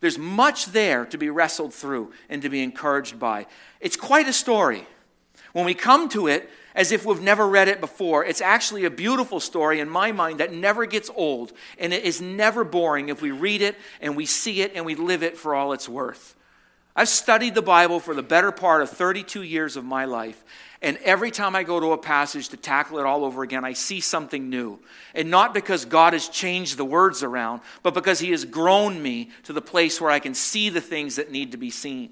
There's 0.00 0.18
much 0.18 0.66
there 0.66 1.06
to 1.06 1.16
be 1.16 1.30
wrestled 1.30 1.72
through 1.72 2.12
and 2.28 2.42
to 2.42 2.48
be 2.48 2.60
encouraged 2.60 3.20
by. 3.20 3.46
It's 3.80 3.96
quite 3.96 4.26
a 4.26 4.32
story. 4.32 4.84
When 5.56 5.64
we 5.64 5.72
come 5.72 6.10
to 6.10 6.26
it 6.26 6.50
as 6.74 6.92
if 6.92 7.06
we've 7.06 7.22
never 7.22 7.48
read 7.48 7.68
it 7.68 7.80
before, 7.80 8.22
it's 8.22 8.42
actually 8.42 8.84
a 8.84 8.90
beautiful 8.90 9.40
story 9.40 9.80
in 9.80 9.88
my 9.88 10.12
mind 10.12 10.40
that 10.40 10.52
never 10.52 10.84
gets 10.84 11.10
old 11.16 11.54
and 11.78 11.94
it 11.94 12.04
is 12.04 12.20
never 12.20 12.62
boring 12.62 13.08
if 13.08 13.22
we 13.22 13.30
read 13.30 13.62
it 13.62 13.74
and 14.02 14.16
we 14.16 14.26
see 14.26 14.60
it 14.60 14.72
and 14.74 14.84
we 14.84 14.94
live 14.94 15.22
it 15.22 15.38
for 15.38 15.54
all 15.54 15.72
it's 15.72 15.88
worth. 15.88 16.34
I've 16.94 17.08
studied 17.08 17.54
the 17.54 17.62
Bible 17.62 18.00
for 18.00 18.12
the 18.12 18.22
better 18.22 18.52
part 18.52 18.82
of 18.82 18.90
32 18.90 19.44
years 19.44 19.78
of 19.78 19.84
my 19.86 20.04
life, 20.04 20.44
and 20.82 20.98
every 20.98 21.30
time 21.30 21.56
I 21.56 21.62
go 21.62 21.80
to 21.80 21.92
a 21.92 21.98
passage 21.98 22.50
to 22.50 22.58
tackle 22.58 22.98
it 22.98 23.06
all 23.06 23.24
over 23.24 23.42
again, 23.42 23.64
I 23.64 23.72
see 23.72 24.00
something 24.00 24.50
new. 24.50 24.78
And 25.14 25.30
not 25.30 25.54
because 25.54 25.86
God 25.86 26.12
has 26.12 26.28
changed 26.28 26.76
the 26.76 26.84
words 26.84 27.22
around, 27.22 27.62
but 27.82 27.94
because 27.94 28.18
He 28.18 28.32
has 28.32 28.44
grown 28.44 29.02
me 29.02 29.30
to 29.44 29.54
the 29.54 29.62
place 29.62 30.02
where 30.02 30.10
I 30.10 30.18
can 30.18 30.34
see 30.34 30.68
the 30.68 30.82
things 30.82 31.16
that 31.16 31.32
need 31.32 31.52
to 31.52 31.58
be 31.58 31.70
seen. 31.70 32.10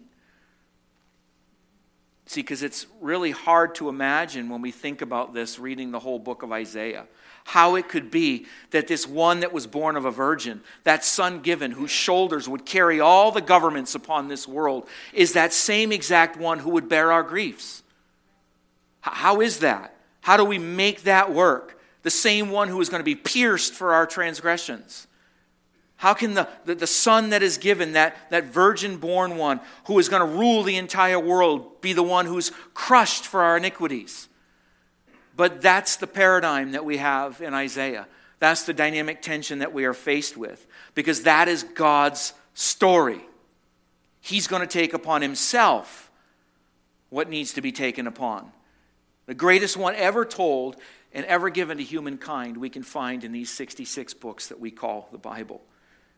See, 2.26 2.40
because 2.40 2.62
it's 2.62 2.87
really 3.00 3.33
hard 3.33 3.75
to 3.76 3.88
imagine 3.88 4.49
when 4.49 4.62
we 4.62 4.71
think 4.71 5.02
about 5.02 5.35
this, 5.35 5.59
reading 5.59 5.90
the 5.90 6.00
whole 6.00 6.19
book 6.19 6.43
of 6.43 6.52
Isaiah, 6.52 7.07
how 7.45 7.75
it 7.75 7.88
could 7.88 8.11
be 8.11 8.47
that 8.71 8.88
this 8.88 9.07
one 9.07 9.40
that 9.40 9.52
was 9.52 9.66
born 9.66 9.97
of 9.97 10.07
a 10.07 10.11
virgin, 10.11 10.62
that 10.85 11.04
son 11.04 11.40
given, 11.43 11.71
whose 11.71 11.90
shoulders 11.90 12.49
would 12.49 12.64
carry 12.64 12.99
all 12.99 13.31
the 13.31 13.43
governments 13.43 13.95
upon 13.95 14.28
this 14.28 14.49
world, 14.49 14.88
is 15.12 15.35
that 15.35 15.52
same 15.52 15.93
exact 15.93 16.38
one 16.38 16.59
who 16.59 16.71
would 16.71 16.88
bear 16.88 17.12
our 17.12 17.23
griefs. 17.23 17.83
How 19.02 19.43
is 19.43 19.59
that? 19.59 19.95
How 20.23 20.38
do 20.38 20.45
we 20.47 20.59
make 20.59 21.02
that 21.02 21.31
work? 21.31 21.78
The 22.02 22.11
same 22.11 22.49
one 22.50 22.69
who 22.69 22.81
is 22.81 22.88
going 22.88 23.00
to 23.00 23.04
be 23.04 23.14
pierced 23.14 23.75
for 23.75 23.93
our 23.93 24.07
transgressions. 24.07 25.07
How 25.97 26.13
can 26.13 26.35
the, 26.35 26.49
the, 26.65 26.75
the, 26.75 26.87
son 26.87 27.31
that 27.31 27.43
is 27.43 27.57
given, 27.57 27.93
that, 27.93 28.31
that 28.31 28.45
virgin 28.47 28.97
born 28.97 29.37
one 29.37 29.61
who 29.87 29.99
is 29.99 30.09
going 30.09 30.21
to 30.21 30.39
rule 30.39 30.63
the 30.63 30.77
entire 30.77 31.21
world, 31.21 31.81
be 31.81 31.93
the 31.93 32.03
one 32.03 32.27
who's 32.27 32.53
crushed 32.75 33.25
for 33.25 33.43
our 33.43 33.57
iniquities? 33.57 34.29
But 35.37 35.63
that's 35.63 35.97
the 35.97 36.07
paradigm 36.07 36.73
that 36.73 36.85
we 36.85 36.99
have 36.99 37.41
in 37.41 37.55
Isaiah. 37.55 38.07
That's 38.39 38.65
the 38.65 38.75
dynamic 38.75 39.23
tension 39.23 39.61
that 39.61 39.73
we 39.73 39.85
are 39.85 39.95
faced 39.95 40.37
with 40.37 40.67
because 40.95 41.23
that 41.23 41.49
is 41.49 41.63
God's 41.63 42.35
story. 42.55 43.21
He's 44.21 44.47
going 44.47 44.61
to 44.61 44.67
take 44.67 44.95
upon 44.95 45.23
himself 45.23 46.11
what 47.11 47.29
needs 47.29 47.53
to 47.55 47.61
be 47.61 47.73
taken 47.73 48.07
upon. 48.07 48.51
The 49.27 49.35
greatest 49.35 49.77
one 49.77 49.95
ever 49.95 50.25
told 50.25 50.77
and 51.13 51.25
ever 51.27 51.49
given 51.49 51.79
to 51.79 51.85
humankind 51.85 52.57
we 52.57 52.69
can 52.69 52.83
find 52.83 53.25
in 53.25 53.33
these 53.33 53.51
66 53.51 54.15
books 54.15 54.49
that 54.49 54.61
we 54.61 54.71
call 54.71 55.09
the 55.13 55.19
Bible. 55.19 55.63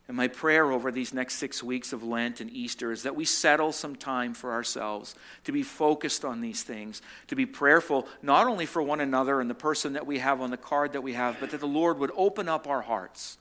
And 0.09 0.17
my 0.17 0.29
prayer 0.29 0.71
over 0.71 0.93
these 0.93 1.13
next 1.13 1.35
six 1.35 1.63
weeks 1.63 1.93
of 1.93 2.05
Lent 2.05 2.41
and 2.41 2.51
Easter 2.51 2.93
is 2.93 3.03
that 3.03 3.17
we 3.17 3.25
settle 3.25 3.73
some 3.73 3.97
time 3.97 4.35
for 4.35 4.53
ourselves 4.53 5.17
to 5.45 5.53
be 5.53 5.65
focused 5.65 6.25
on 6.25 6.41
these 6.41 6.63
things, 6.63 7.03
to 7.27 7.35
be 7.35 7.45
prayerful, 7.45 8.07
not 8.23 8.47
only 8.47 8.67
for 8.67 8.81
one 8.81 9.01
another 9.01 9.41
and 9.41 9.51
the 9.51 9.55
person 9.55 9.95
that 9.95 10.07
we 10.07 10.19
have 10.19 10.41
on 10.41 10.51
the 10.51 10.57
card 10.57 10.93
that 10.93 11.03
we 11.03 11.15
have, 11.15 11.39
but 11.41 11.51
that 11.51 11.59
the 11.59 11.67
Lord 11.67 11.99
would 11.99 12.13
open 12.17 12.49
up 12.49 12.69
our 12.69 12.83
hearts, 12.83 13.37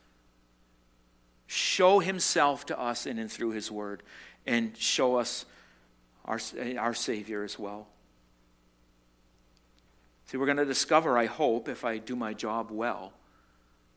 show 1.45 2.00
Himself 2.00 2.65
to 2.65 2.79
us 2.79 3.05
in 3.05 3.19
and 3.19 3.31
through 3.31 3.51
His 3.51 3.69
Word, 3.69 4.01
and 4.48 4.75
show 4.75 5.17
us 5.17 5.45
our, 6.25 6.39
our 6.79 6.95
Savior 6.95 7.43
as 7.43 7.60
well. 7.60 7.88
See, 10.25 10.38
we're 10.38 10.48
going 10.48 10.57
to 10.57 10.65
discover, 10.65 11.15
I 11.15 11.27
hope, 11.27 11.69
if 11.69 11.86
I 11.86 12.00
do 12.00 12.15
my 12.15 12.34
job 12.34 12.72
well, 12.72 13.13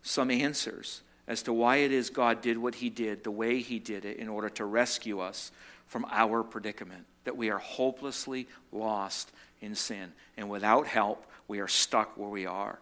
some 0.03 0.31
answers 0.31 1.01
as 1.29 1.43
to 1.43 1.53
why 1.53 1.77
it 1.77 1.93
is 1.93 2.09
God 2.11 2.41
did 2.41 2.59
what 2.59 2.75
he 2.75 2.89
did, 2.89 3.23
the 3.23 3.31
way 3.31 3.61
he 3.61 3.79
did 3.79 4.05
it, 4.07 4.17
in 4.17 4.29
order 4.29 4.49
to 4.49 4.65
rescue 4.65 5.21
us 5.21 5.53
from 5.87 6.07
our 6.11 6.43
predicament. 6.43 7.05
That 7.25 7.37
we 7.37 7.51
are 7.51 7.59
hopelessly 7.59 8.49
lost 8.73 9.31
in 9.61 9.75
sin. 9.75 10.13
And 10.39 10.49
without 10.49 10.87
help, 10.87 11.27
we 11.47 11.61
are 11.61 11.69
stuck 11.69 12.17
where 12.17 12.31
we 12.31 12.47
are. 12.47 12.79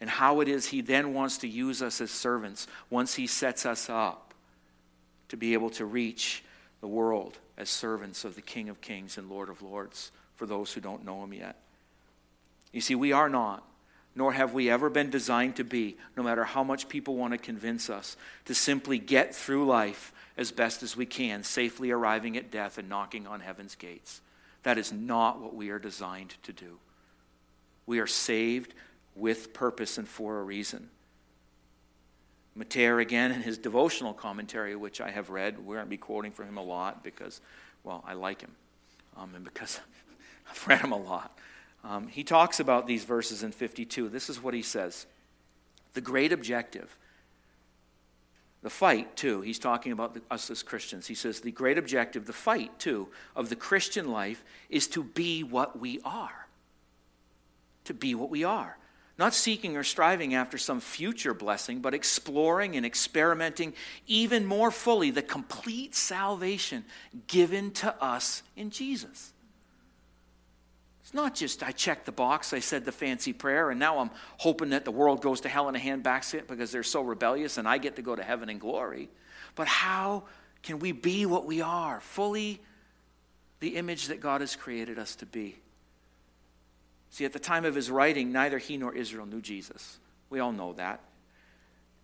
And 0.00 0.10
how 0.10 0.40
it 0.40 0.48
is 0.48 0.66
he 0.66 0.82
then 0.82 1.14
wants 1.14 1.38
to 1.38 1.48
use 1.48 1.80
us 1.80 2.02
as 2.02 2.10
servants 2.10 2.66
once 2.90 3.14
he 3.14 3.26
sets 3.26 3.64
us 3.64 3.88
up 3.88 4.34
to 5.30 5.38
be 5.38 5.54
able 5.54 5.70
to 5.70 5.86
reach 5.86 6.44
the 6.82 6.86
world 6.86 7.38
as 7.56 7.70
servants 7.70 8.26
of 8.26 8.34
the 8.34 8.42
King 8.42 8.68
of 8.68 8.82
Kings 8.82 9.16
and 9.16 9.30
Lord 9.30 9.48
of 9.48 9.62
Lords 9.62 10.12
for 10.34 10.44
those 10.44 10.74
who 10.74 10.82
don't 10.82 11.06
know 11.06 11.24
him 11.24 11.32
yet. 11.32 11.56
You 12.72 12.82
see, 12.82 12.94
we 12.94 13.12
are 13.12 13.30
not 13.30 13.66
nor 14.16 14.32
have 14.32 14.54
we 14.54 14.70
ever 14.70 14.88
been 14.88 15.10
designed 15.10 15.56
to 15.56 15.64
be, 15.64 15.96
no 16.16 16.22
matter 16.22 16.42
how 16.42 16.64
much 16.64 16.88
people 16.88 17.16
want 17.16 17.32
to 17.34 17.38
convince 17.38 17.90
us, 17.90 18.16
to 18.46 18.54
simply 18.54 18.98
get 18.98 19.34
through 19.34 19.66
life 19.66 20.12
as 20.38 20.50
best 20.50 20.82
as 20.82 20.96
we 20.96 21.04
can, 21.04 21.44
safely 21.44 21.90
arriving 21.90 22.36
at 22.36 22.50
death 22.50 22.78
and 22.78 22.88
knocking 22.88 23.26
on 23.26 23.40
heaven's 23.40 23.74
gates. 23.74 24.22
That 24.62 24.78
is 24.78 24.90
not 24.90 25.40
what 25.40 25.54
we 25.54 25.68
are 25.68 25.78
designed 25.78 26.34
to 26.44 26.52
do. 26.52 26.78
We 27.84 28.00
are 28.00 28.06
saved 28.06 28.74
with 29.14 29.52
purpose 29.52 29.98
and 29.98 30.08
for 30.08 30.40
a 30.40 30.42
reason. 30.42 30.88
Motyer, 32.56 32.98
again, 33.00 33.32
in 33.32 33.42
his 33.42 33.58
devotional 33.58 34.14
commentary, 34.14 34.74
which 34.76 35.02
I 35.02 35.10
have 35.10 35.28
read, 35.28 35.58
we're 35.58 35.74
going 35.74 35.86
to 35.86 35.90
be 35.90 35.98
quoting 35.98 36.32
from 36.32 36.48
him 36.48 36.56
a 36.56 36.62
lot 36.62 37.04
because, 37.04 37.42
well, 37.84 38.02
I 38.06 38.14
like 38.14 38.40
him 38.40 38.52
um, 39.16 39.34
and 39.34 39.44
because 39.44 39.78
I've 40.50 40.66
read 40.66 40.80
him 40.80 40.92
a 40.92 40.98
lot. 40.98 41.38
Um, 41.88 42.08
he 42.08 42.24
talks 42.24 42.58
about 42.58 42.86
these 42.86 43.04
verses 43.04 43.42
in 43.44 43.52
52. 43.52 44.08
This 44.08 44.28
is 44.28 44.42
what 44.42 44.54
he 44.54 44.62
says 44.62 45.06
The 45.94 46.00
great 46.00 46.32
objective, 46.32 46.96
the 48.62 48.70
fight, 48.70 49.16
too, 49.16 49.42
he's 49.42 49.60
talking 49.60 49.92
about 49.92 50.14
the, 50.14 50.22
us 50.30 50.50
as 50.50 50.64
Christians. 50.64 51.06
He 51.06 51.14
says, 51.14 51.40
The 51.40 51.52
great 51.52 51.78
objective, 51.78 52.26
the 52.26 52.32
fight, 52.32 52.76
too, 52.80 53.08
of 53.36 53.48
the 53.48 53.56
Christian 53.56 54.10
life 54.10 54.44
is 54.68 54.88
to 54.88 55.04
be 55.04 55.44
what 55.44 55.78
we 55.78 56.00
are. 56.04 56.48
To 57.84 57.94
be 57.94 58.16
what 58.16 58.30
we 58.30 58.42
are. 58.42 58.76
Not 59.18 59.32
seeking 59.32 59.76
or 59.76 59.84
striving 59.84 60.34
after 60.34 60.58
some 60.58 60.80
future 60.80 61.32
blessing, 61.32 61.78
but 61.78 61.94
exploring 61.94 62.76
and 62.76 62.84
experimenting 62.84 63.72
even 64.06 64.44
more 64.44 64.70
fully 64.70 65.10
the 65.10 65.22
complete 65.22 65.94
salvation 65.94 66.84
given 67.28 67.70
to 67.70 67.94
us 68.02 68.42
in 68.56 68.70
Jesus. 68.70 69.32
It's 71.06 71.14
not 71.14 71.36
just 71.36 71.62
I 71.62 71.70
checked 71.70 72.04
the 72.04 72.10
box, 72.10 72.52
I 72.52 72.58
said 72.58 72.84
the 72.84 72.90
fancy 72.90 73.32
prayer, 73.32 73.70
and 73.70 73.78
now 73.78 74.00
I'm 74.00 74.10
hoping 74.38 74.70
that 74.70 74.84
the 74.84 74.90
world 74.90 75.22
goes 75.22 75.42
to 75.42 75.48
hell 75.48 75.68
in 75.68 75.76
a 75.76 75.78
handbasket 75.78 76.48
because 76.48 76.72
they're 76.72 76.82
so 76.82 77.00
rebellious 77.00 77.58
and 77.58 77.68
I 77.68 77.78
get 77.78 77.94
to 77.94 78.02
go 78.02 78.16
to 78.16 78.24
heaven 78.24 78.48
in 78.48 78.58
glory. 78.58 79.08
But 79.54 79.68
how 79.68 80.24
can 80.64 80.80
we 80.80 80.90
be 80.90 81.24
what 81.24 81.46
we 81.46 81.60
are, 81.60 82.00
fully 82.00 82.60
the 83.60 83.76
image 83.76 84.08
that 84.08 84.18
God 84.18 84.40
has 84.40 84.56
created 84.56 84.98
us 84.98 85.14
to 85.16 85.26
be? 85.26 85.54
See, 87.10 87.24
at 87.24 87.32
the 87.32 87.38
time 87.38 87.64
of 87.64 87.76
his 87.76 87.88
writing, 87.88 88.32
neither 88.32 88.58
he 88.58 88.76
nor 88.76 88.92
Israel 88.92 89.26
knew 89.26 89.40
Jesus. 89.40 90.00
We 90.28 90.40
all 90.40 90.50
know 90.50 90.72
that. 90.72 90.98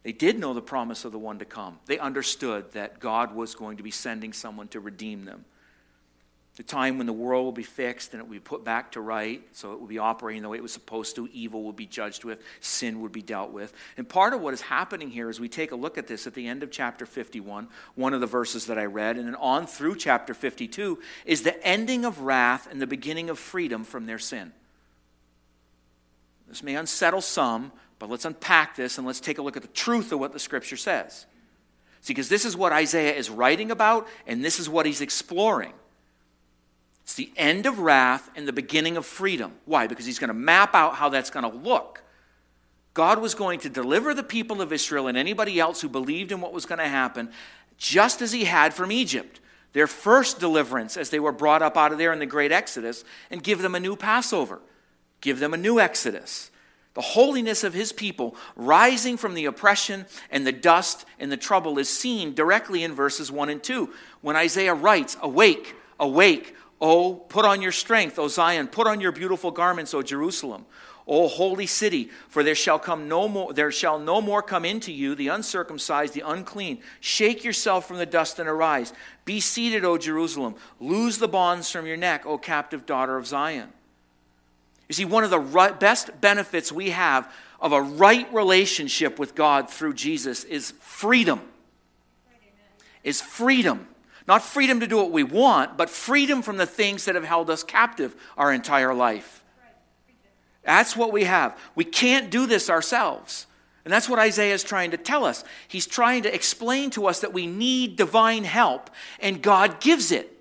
They 0.04 0.12
did 0.12 0.38
know 0.38 0.54
the 0.54 0.62
promise 0.62 1.04
of 1.04 1.10
the 1.10 1.18
one 1.18 1.40
to 1.40 1.44
come. 1.44 1.80
They 1.86 1.98
understood 1.98 2.70
that 2.74 3.00
God 3.00 3.34
was 3.34 3.56
going 3.56 3.78
to 3.78 3.82
be 3.82 3.90
sending 3.90 4.32
someone 4.32 4.68
to 4.68 4.78
redeem 4.78 5.24
them 5.24 5.44
the 6.56 6.62
time 6.62 6.98
when 6.98 7.06
the 7.06 7.14
world 7.14 7.46
will 7.46 7.52
be 7.52 7.62
fixed 7.62 8.12
and 8.12 8.20
it 8.20 8.24
will 8.24 8.34
be 8.34 8.40
put 8.40 8.62
back 8.62 8.92
to 8.92 9.00
right, 9.00 9.42
so 9.52 9.72
it 9.72 9.80
will 9.80 9.86
be 9.86 9.98
operating 9.98 10.42
the 10.42 10.50
way 10.50 10.58
it 10.58 10.62
was 10.62 10.72
supposed 10.72 11.16
to. 11.16 11.26
Evil 11.32 11.62
will 11.62 11.72
be 11.72 11.86
judged 11.86 12.24
with, 12.24 12.42
sin 12.60 13.00
would 13.00 13.12
be 13.12 13.22
dealt 13.22 13.52
with. 13.52 13.72
And 13.96 14.06
part 14.06 14.34
of 14.34 14.42
what 14.42 14.52
is 14.52 14.60
happening 14.60 15.10
here 15.10 15.30
as 15.30 15.40
we 15.40 15.48
take 15.48 15.72
a 15.72 15.76
look 15.76 15.96
at 15.96 16.06
this 16.06 16.26
at 16.26 16.34
the 16.34 16.46
end 16.46 16.62
of 16.62 16.70
chapter 16.70 17.06
51, 17.06 17.68
one 17.94 18.12
of 18.12 18.20
the 18.20 18.26
verses 18.26 18.66
that 18.66 18.78
I 18.78 18.84
read, 18.84 19.16
and 19.16 19.26
then 19.26 19.34
on 19.36 19.66
through 19.66 19.96
chapter 19.96 20.34
52, 20.34 20.98
is 21.24 21.42
the 21.42 21.66
ending 21.66 22.04
of 22.04 22.20
wrath 22.20 22.68
and 22.70 22.82
the 22.82 22.86
beginning 22.86 23.30
of 23.30 23.38
freedom 23.38 23.82
from 23.82 24.04
their 24.04 24.18
sin. 24.18 24.52
This 26.48 26.62
may 26.62 26.74
unsettle 26.74 27.22
some, 27.22 27.72
but 27.98 28.10
let's 28.10 28.26
unpack 28.26 28.76
this 28.76 28.98
and 28.98 29.06
let's 29.06 29.20
take 29.20 29.38
a 29.38 29.42
look 29.42 29.56
at 29.56 29.62
the 29.62 29.68
truth 29.68 30.12
of 30.12 30.20
what 30.20 30.34
the 30.34 30.38
scripture 30.38 30.76
says. 30.76 31.24
See, 32.02 32.12
because 32.12 32.28
this 32.28 32.44
is 32.44 32.54
what 32.54 32.72
Isaiah 32.72 33.14
is 33.14 33.30
writing 33.30 33.70
about, 33.70 34.06
and 34.26 34.44
this 34.44 34.60
is 34.60 34.68
what 34.68 34.84
he's 34.84 35.00
exploring. 35.00 35.72
It's 37.02 37.14
the 37.14 37.32
end 37.36 37.66
of 37.66 37.80
wrath 37.80 38.30
and 38.36 38.46
the 38.46 38.52
beginning 38.52 38.96
of 38.96 39.04
freedom. 39.04 39.52
Why? 39.64 39.86
Because 39.86 40.06
he's 40.06 40.18
going 40.18 40.28
to 40.28 40.34
map 40.34 40.74
out 40.74 40.94
how 40.94 41.08
that's 41.08 41.30
going 41.30 41.50
to 41.50 41.58
look. 41.58 42.02
God 42.94 43.20
was 43.20 43.34
going 43.34 43.60
to 43.60 43.68
deliver 43.68 44.14
the 44.14 44.22
people 44.22 44.60
of 44.60 44.72
Israel 44.72 45.08
and 45.08 45.16
anybody 45.16 45.58
else 45.58 45.80
who 45.80 45.88
believed 45.88 46.30
in 46.30 46.40
what 46.40 46.52
was 46.52 46.66
going 46.66 46.78
to 46.78 46.88
happen, 46.88 47.30
just 47.78 48.22
as 48.22 48.32
he 48.32 48.44
had 48.44 48.74
from 48.74 48.92
Egypt. 48.92 49.40
Their 49.72 49.86
first 49.86 50.38
deliverance 50.38 50.96
as 50.96 51.10
they 51.10 51.18
were 51.18 51.32
brought 51.32 51.62
up 51.62 51.76
out 51.76 51.92
of 51.92 51.98
there 51.98 52.12
in 52.12 52.18
the 52.18 52.26
great 52.26 52.52
Exodus, 52.52 53.04
and 53.30 53.42
give 53.42 53.62
them 53.62 53.74
a 53.74 53.80
new 53.80 53.96
Passover, 53.96 54.60
give 55.20 55.38
them 55.38 55.54
a 55.54 55.56
new 55.56 55.80
Exodus. 55.80 56.50
The 56.94 57.00
holiness 57.00 57.64
of 57.64 57.72
his 57.72 57.90
people 57.90 58.36
rising 58.54 59.16
from 59.16 59.32
the 59.32 59.46
oppression 59.46 60.04
and 60.30 60.46
the 60.46 60.52
dust 60.52 61.06
and 61.18 61.32
the 61.32 61.38
trouble 61.38 61.78
is 61.78 61.88
seen 61.88 62.34
directly 62.34 62.84
in 62.84 62.94
verses 62.94 63.32
1 63.32 63.48
and 63.48 63.62
2 63.62 63.88
when 64.20 64.36
Isaiah 64.36 64.74
writes, 64.74 65.16
Awake, 65.22 65.74
awake, 65.98 66.54
Oh, 66.84 67.14
put 67.14 67.44
on 67.44 67.62
your 67.62 67.70
strength, 67.70 68.18
O 68.18 68.26
Zion, 68.26 68.66
put 68.66 68.88
on 68.88 69.00
your 69.00 69.12
beautiful 69.12 69.52
garments, 69.52 69.94
O 69.94 70.02
Jerusalem. 70.02 70.66
O 71.06 71.28
holy 71.28 71.66
city, 71.66 72.10
for 72.28 72.42
there 72.42 72.56
shall 72.56 72.78
come 72.78 73.08
no 73.08 73.28
more 73.28 73.52
there 73.52 73.72
shall 73.72 73.98
no 73.98 74.20
more 74.20 74.42
come 74.42 74.64
into 74.64 74.92
you 74.92 75.14
the 75.14 75.28
uncircumcised, 75.28 76.12
the 76.12 76.24
unclean. 76.26 76.80
Shake 77.00 77.44
yourself 77.44 77.86
from 77.86 77.98
the 77.98 78.06
dust 78.06 78.40
and 78.40 78.48
arise. 78.48 78.92
Be 79.24 79.40
seated, 79.40 79.84
O 79.84 79.96
Jerusalem. 79.96 80.56
Lose 80.80 81.18
the 81.18 81.28
bonds 81.28 81.70
from 81.70 81.86
your 81.86 81.96
neck, 81.96 82.26
O 82.26 82.36
captive 82.36 82.84
daughter 82.84 83.16
of 83.16 83.26
Zion. 83.28 83.68
You 84.88 84.94
see, 84.94 85.04
one 85.04 85.24
of 85.24 85.30
the 85.30 85.40
right, 85.40 85.78
best 85.78 86.20
benefits 86.20 86.72
we 86.72 86.90
have 86.90 87.32
of 87.60 87.72
a 87.72 87.82
right 87.82 88.32
relationship 88.34 89.20
with 89.20 89.36
God 89.36 89.70
through 89.70 89.94
Jesus 89.94 90.42
is 90.44 90.72
freedom. 90.80 91.40
Is 93.04 93.20
freedom. 93.20 93.86
Not 94.32 94.42
freedom 94.42 94.80
to 94.80 94.86
do 94.86 94.96
what 94.96 95.10
we 95.10 95.24
want, 95.24 95.76
but 95.76 95.90
freedom 95.90 96.40
from 96.40 96.56
the 96.56 96.64
things 96.64 97.04
that 97.04 97.16
have 97.16 97.24
held 97.24 97.50
us 97.50 97.62
captive 97.62 98.16
our 98.38 98.50
entire 98.50 98.94
life. 98.94 99.44
That's 100.64 100.96
what 100.96 101.12
we 101.12 101.24
have. 101.24 101.54
We 101.74 101.84
can't 101.84 102.30
do 102.30 102.46
this 102.46 102.70
ourselves. 102.70 103.46
And 103.84 103.92
that's 103.92 104.08
what 104.08 104.18
Isaiah 104.18 104.54
is 104.54 104.64
trying 104.64 104.92
to 104.92 104.96
tell 104.96 105.26
us. 105.26 105.44
He's 105.68 105.86
trying 105.86 106.22
to 106.22 106.34
explain 106.34 106.88
to 106.92 107.08
us 107.08 107.20
that 107.20 107.34
we 107.34 107.46
need 107.46 107.96
divine 107.96 108.44
help, 108.44 108.88
and 109.20 109.42
God 109.42 109.80
gives 109.80 110.10
it. 110.10 110.34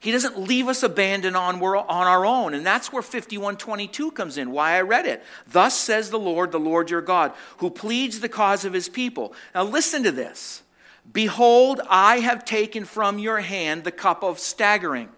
He 0.00 0.10
doesn't 0.10 0.40
leave 0.40 0.66
us 0.66 0.82
abandoned 0.82 1.36
on, 1.36 1.62
on 1.62 2.06
our 2.08 2.26
own. 2.26 2.54
And 2.54 2.66
that's 2.66 2.92
where 2.92 3.02
5122 3.02 4.10
comes 4.10 4.36
in, 4.36 4.50
why 4.50 4.72
I 4.72 4.80
read 4.80 5.06
it. 5.06 5.22
Thus 5.46 5.78
says 5.78 6.10
the 6.10 6.18
Lord, 6.18 6.50
the 6.50 6.58
Lord 6.58 6.90
your 6.90 7.02
God, 7.02 7.34
who 7.58 7.70
pleads 7.70 8.18
the 8.18 8.28
cause 8.28 8.64
of 8.64 8.72
his 8.72 8.88
people. 8.88 9.32
Now 9.54 9.62
listen 9.62 10.02
to 10.02 10.10
this. 10.10 10.64
Behold, 11.12 11.80
I 11.88 12.20
have 12.20 12.44
taken 12.44 12.84
from 12.84 13.18
your 13.18 13.40
hand 13.40 13.84
the 13.84 13.92
cup 13.92 14.22
of 14.22 14.38
staggering. 14.38 15.08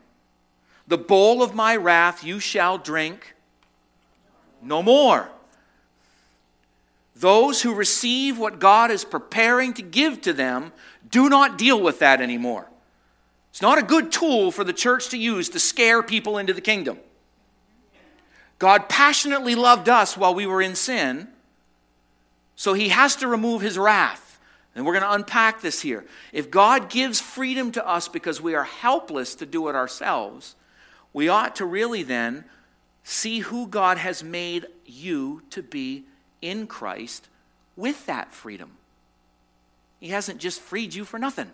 The 0.86 0.98
bowl 0.98 1.42
of 1.42 1.54
my 1.54 1.76
wrath 1.76 2.24
you 2.24 2.40
shall 2.40 2.78
drink 2.78 3.34
no 4.62 4.82
more. 4.82 5.30
Those 7.14 7.62
who 7.62 7.74
receive 7.74 8.38
what 8.38 8.60
God 8.60 8.90
is 8.90 9.04
preparing 9.04 9.74
to 9.74 9.82
give 9.82 10.20
to 10.22 10.32
them 10.32 10.72
do 11.10 11.28
not 11.28 11.58
deal 11.58 11.80
with 11.80 11.98
that 11.98 12.20
anymore. 12.20 12.68
It's 13.50 13.62
not 13.62 13.78
a 13.78 13.82
good 13.82 14.12
tool 14.12 14.52
for 14.52 14.62
the 14.62 14.72
church 14.72 15.08
to 15.08 15.18
use 15.18 15.48
to 15.50 15.58
scare 15.58 16.02
people 16.02 16.38
into 16.38 16.52
the 16.52 16.60
kingdom. 16.60 16.98
God 18.58 18.88
passionately 18.88 19.54
loved 19.54 19.88
us 19.88 20.16
while 20.16 20.34
we 20.34 20.46
were 20.46 20.62
in 20.62 20.74
sin, 20.74 21.28
so 22.56 22.74
he 22.74 22.88
has 22.90 23.16
to 23.16 23.28
remove 23.28 23.62
his 23.62 23.78
wrath. 23.78 24.27
And 24.74 24.86
we're 24.86 24.92
going 24.92 25.04
to 25.04 25.12
unpack 25.12 25.60
this 25.60 25.80
here. 25.80 26.04
If 26.32 26.50
God 26.50 26.90
gives 26.90 27.20
freedom 27.20 27.72
to 27.72 27.86
us 27.86 28.08
because 28.08 28.40
we 28.40 28.54
are 28.54 28.64
helpless 28.64 29.34
to 29.36 29.46
do 29.46 29.68
it 29.68 29.74
ourselves, 29.74 30.54
we 31.12 31.28
ought 31.28 31.56
to 31.56 31.64
really 31.64 32.02
then 32.02 32.44
see 33.02 33.40
who 33.40 33.66
God 33.66 33.98
has 33.98 34.22
made 34.22 34.66
you 34.86 35.42
to 35.50 35.62
be 35.62 36.04
in 36.42 36.66
Christ 36.66 37.28
with 37.76 38.06
that 38.06 38.32
freedom. 38.32 38.72
He 39.98 40.08
hasn't 40.08 40.38
just 40.38 40.60
freed 40.60 40.94
you 40.94 41.04
for 41.04 41.18
nothing. 41.18 41.50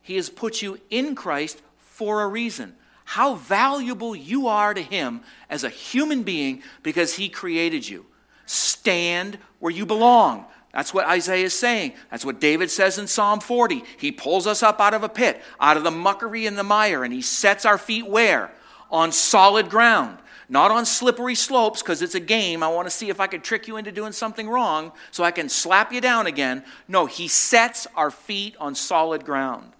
He 0.00 0.16
has 0.16 0.30
put 0.30 0.62
you 0.62 0.80
in 0.90 1.14
Christ 1.14 1.60
for 1.78 2.22
a 2.22 2.28
reason. 2.28 2.74
How 3.04 3.34
valuable 3.34 4.16
you 4.16 4.46
are 4.46 4.72
to 4.72 4.82
Him 4.82 5.22
as 5.50 5.64
a 5.64 5.68
human 5.68 6.22
being 6.22 6.62
because 6.82 7.14
He 7.14 7.28
created 7.28 7.86
you. 7.86 8.06
Stand 8.46 9.38
where 9.58 9.72
you 9.72 9.86
belong. 9.86 10.46
That's 10.72 10.94
what 10.94 11.06
Isaiah 11.06 11.44
is 11.44 11.58
saying. 11.58 11.92
That's 12.10 12.24
what 12.24 12.40
David 12.40 12.70
says 12.70 12.98
in 12.98 13.06
Psalm 13.06 13.40
40. 13.40 13.82
He 13.98 14.10
pulls 14.10 14.46
us 14.46 14.62
up 14.62 14.80
out 14.80 14.94
of 14.94 15.02
a 15.02 15.08
pit, 15.08 15.42
out 15.60 15.76
of 15.76 15.84
the 15.84 15.90
muckery 15.90 16.48
and 16.48 16.56
the 16.56 16.62
mire, 16.62 17.04
and 17.04 17.12
He 17.12 17.22
sets 17.22 17.66
our 17.66 17.78
feet 17.78 18.06
where? 18.06 18.50
On 18.90 19.12
solid 19.12 19.70
ground 19.70 20.18
not 20.52 20.70
on 20.70 20.84
slippery 20.84 21.34
slopes 21.34 21.80
because 21.80 22.02
it's 22.02 22.14
a 22.14 22.20
game. 22.20 22.62
I 22.62 22.68
want 22.68 22.86
to 22.86 22.90
see 22.90 23.08
if 23.08 23.20
I 23.20 23.26
can 23.26 23.40
trick 23.40 23.66
you 23.66 23.78
into 23.78 23.90
doing 23.90 24.12
something 24.12 24.46
wrong 24.46 24.92
so 25.10 25.24
I 25.24 25.30
can 25.30 25.48
slap 25.48 25.94
you 25.94 26.00
down 26.02 26.26
again. 26.26 26.62
No, 26.86 27.06
he 27.06 27.26
sets 27.26 27.86
our 27.96 28.10
feet 28.10 28.54
on 28.60 28.74
solid 28.74 29.24
ground. 29.24 29.72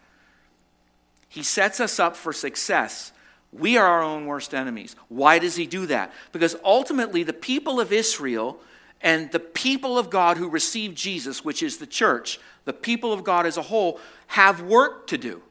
He 1.29 1.43
sets 1.43 1.79
us 1.79 2.01
up 2.01 2.17
for 2.17 2.33
success. 2.33 3.13
We 3.53 3.77
are 3.77 3.87
our 3.87 4.03
own 4.03 4.25
worst 4.25 4.55
enemies. 4.55 4.97
Why 5.11 5.39
does 5.39 5.57
he 5.57 5.67
do 5.67 5.85
that? 5.87 6.11
Because 6.33 6.57
ultimately, 6.65 7.23
the 7.23 7.35
people 7.35 7.79
of 7.79 7.93
Israel 7.93 8.59
and 9.03 9.31
the 9.31 9.41
people 9.41 9.99
of 9.99 10.11
God 10.11 10.37
who 10.37 10.49
receive 10.49 10.95
Jesus, 10.95 11.45
which 11.45 11.63
is 11.63 11.79
the 11.79 11.87
church, 11.87 12.39
the 12.65 12.73
people 12.73 13.13
of 13.13 13.25
God 13.25 13.47
as 13.47 13.57
a 13.57 13.63
whole, 13.63 13.99
have 14.29 14.63
work 14.63 15.07
to 15.09 15.19
do. 15.19 15.43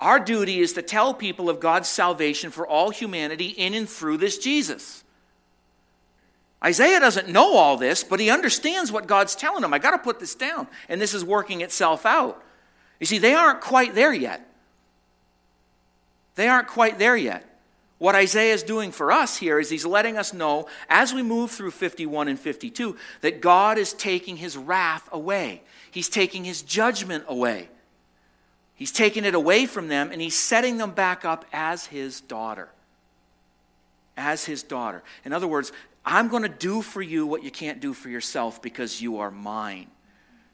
Our 0.00 0.20
duty 0.20 0.60
is 0.60 0.74
to 0.74 0.82
tell 0.82 1.14
people 1.14 1.48
of 1.48 1.60
God's 1.60 1.88
salvation 1.88 2.50
for 2.50 2.66
all 2.66 2.90
humanity 2.90 3.48
in 3.48 3.74
and 3.74 3.88
through 3.88 4.18
this 4.18 4.38
Jesus. 4.38 5.02
Isaiah 6.64 7.00
doesn't 7.00 7.28
know 7.28 7.56
all 7.56 7.76
this, 7.76 8.02
but 8.02 8.18
he 8.18 8.30
understands 8.30 8.90
what 8.90 9.06
God's 9.06 9.36
telling 9.36 9.62
him. 9.62 9.72
I 9.72 9.78
got 9.78 9.92
to 9.92 9.98
put 9.98 10.18
this 10.18 10.34
down, 10.34 10.66
and 10.88 11.00
this 11.00 11.14
is 11.14 11.24
working 11.24 11.60
itself 11.60 12.04
out. 12.04 12.42
You 12.98 13.06
see, 13.06 13.18
they 13.18 13.34
aren't 13.34 13.60
quite 13.60 13.94
there 13.94 14.12
yet. 14.12 14.44
They 16.34 16.48
aren't 16.48 16.68
quite 16.68 16.98
there 16.98 17.16
yet. 17.16 17.47
What 17.98 18.14
Isaiah 18.14 18.54
is 18.54 18.62
doing 18.62 18.92
for 18.92 19.10
us 19.10 19.36
here 19.36 19.58
is 19.58 19.68
he's 19.68 19.84
letting 19.84 20.16
us 20.16 20.32
know 20.32 20.68
as 20.88 21.12
we 21.12 21.22
move 21.22 21.50
through 21.50 21.72
51 21.72 22.28
and 22.28 22.38
52 22.38 22.96
that 23.22 23.40
God 23.40 23.76
is 23.76 23.92
taking 23.92 24.36
his 24.36 24.56
wrath 24.56 25.08
away. 25.10 25.62
He's 25.90 26.08
taking 26.08 26.44
his 26.44 26.62
judgment 26.62 27.24
away. 27.26 27.68
He's 28.76 28.92
taking 28.92 29.24
it 29.24 29.34
away 29.34 29.66
from 29.66 29.88
them 29.88 30.12
and 30.12 30.20
he's 30.20 30.38
setting 30.38 30.76
them 30.76 30.92
back 30.92 31.24
up 31.24 31.44
as 31.52 31.86
his 31.86 32.20
daughter. 32.20 32.68
As 34.16 34.44
his 34.44 34.62
daughter. 34.62 35.02
In 35.24 35.32
other 35.32 35.48
words, 35.48 35.72
I'm 36.04 36.28
going 36.28 36.44
to 36.44 36.48
do 36.48 36.82
for 36.82 37.02
you 37.02 37.26
what 37.26 37.42
you 37.42 37.50
can't 37.50 37.80
do 37.80 37.92
for 37.92 38.08
yourself 38.08 38.62
because 38.62 39.02
you 39.02 39.18
are 39.18 39.32
mine. 39.32 39.88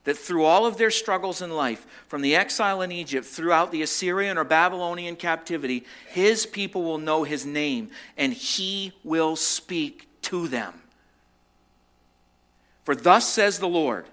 That 0.05 0.19
through 0.19 0.45
all 0.45 0.67
of 0.67 0.77
their 0.77 0.91
struggles 0.91 1.41
in 1.41 1.51
life, 1.51 1.87
from 2.09 2.21
the 2.21 2.37
exile 2.37 2.83
in 2.83 2.93
Egypt 2.93 3.27
throughout 3.27 3.73
the 3.73 3.83
Assyrian 3.83 4.37
or 4.37 4.45
Babylonian 4.45 5.17
captivity, 5.17 5.85
his 6.09 6.45
people 6.45 6.83
will 6.83 6.99
know 6.99 7.25
his 7.25 7.47
name 7.47 7.91
and 8.17 8.33
he 8.33 8.93
will 9.03 9.35
speak 9.35 10.09
to 10.23 10.47
them. 10.47 10.75
For 12.85 12.95
thus 12.95 13.27
says 13.27 13.59
the 13.59 13.69
Lord, 13.69 14.07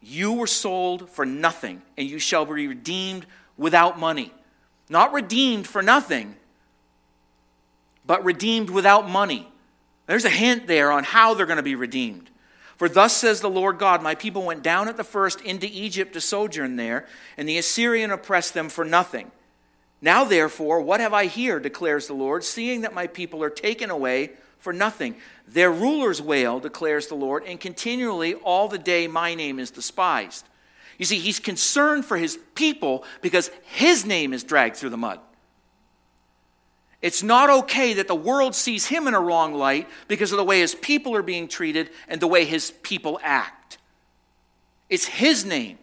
you 0.00 0.32
were 0.32 0.46
sold 0.46 1.08
for 1.10 1.24
nothing, 1.24 1.82
and 1.96 2.08
you 2.08 2.18
shall 2.18 2.44
be 2.44 2.66
redeemed 2.66 3.26
without 3.56 3.98
money. 3.98 4.32
Not 4.88 5.12
redeemed 5.12 5.66
for 5.66 5.82
nothing, 5.82 6.34
but 8.04 8.24
redeemed 8.24 8.70
without 8.70 9.08
money. 9.08 9.48
There's 10.06 10.24
a 10.24 10.30
hint 10.30 10.66
there 10.66 10.90
on 10.90 11.04
how 11.04 11.34
they're 11.34 11.46
going 11.46 11.58
to 11.58 11.62
be 11.62 11.76
redeemed. 11.76 12.28
For 12.82 12.88
thus 12.88 13.16
says 13.16 13.40
the 13.40 13.48
Lord 13.48 13.78
God, 13.78 14.02
My 14.02 14.16
people 14.16 14.42
went 14.42 14.64
down 14.64 14.88
at 14.88 14.96
the 14.96 15.04
first 15.04 15.40
into 15.42 15.68
Egypt 15.70 16.14
to 16.14 16.20
sojourn 16.20 16.74
there, 16.74 17.06
and 17.36 17.48
the 17.48 17.56
Assyrian 17.56 18.10
oppressed 18.10 18.54
them 18.54 18.68
for 18.68 18.84
nothing. 18.84 19.30
Now, 20.00 20.24
therefore, 20.24 20.80
what 20.80 20.98
have 20.98 21.14
I 21.14 21.26
here, 21.26 21.60
declares 21.60 22.08
the 22.08 22.14
Lord, 22.14 22.42
seeing 22.42 22.80
that 22.80 22.92
my 22.92 23.06
people 23.06 23.40
are 23.44 23.50
taken 23.50 23.88
away 23.88 24.32
for 24.58 24.72
nothing? 24.72 25.14
Their 25.46 25.70
rulers 25.70 26.20
wail, 26.20 26.58
declares 26.58 27.06
the 27.06 27.14
Lord, 27.14 27.44
and 27.44 27.60
continually 27.60 28.34
all 28.34 28.66
the 28.66 28.78
day 28.78 29.06
my 29.06 29.36
name 29.36 29.60
is 29.60 29.70
despised. 29.70 30.44
You 30.98 31.04
see, 31.04 31.20
he's 31.20 31.38
concerned 31.38 32.04
for 32.04 32.16
his 32.16 32.36
people 32.56 33.04
because 33.20 33.48
his 33.62 34.04
name 34.04 34.32
is 34.32 34.42
dragged 34.42 34.74
through 34.74 34.90
the 34.90 34.96
mud. 34.96 35.20
It's 37.02 37.22
not 37.22 37.50
okay 37.50 37.94
that 37.94 38.06
the 38.06 38.14
world 38.14 38.54
sees 38.54 38.86
him 38.86 39.08
in 39.08 39.14
a 39.14 39.20
wrong 39.20 39.54
light 39.54 39.88
because 40.06 40.30
of 40.30 40.38
the 40.38 40.44
way 40.44 40.60
his 40.60 40.74
people 40.74 41.14
are 41.16 41.22
being 41.22 41.48
treated 41.48 41.90
and 42.08 42.20
the 42.20 42.28
way 42.28 42.44
his 42.44 42.70
people 42.82 43.18
act. 43.22 43.78
It's 44.88 45.04
his 45.04 45.44
name. 45.44 45.78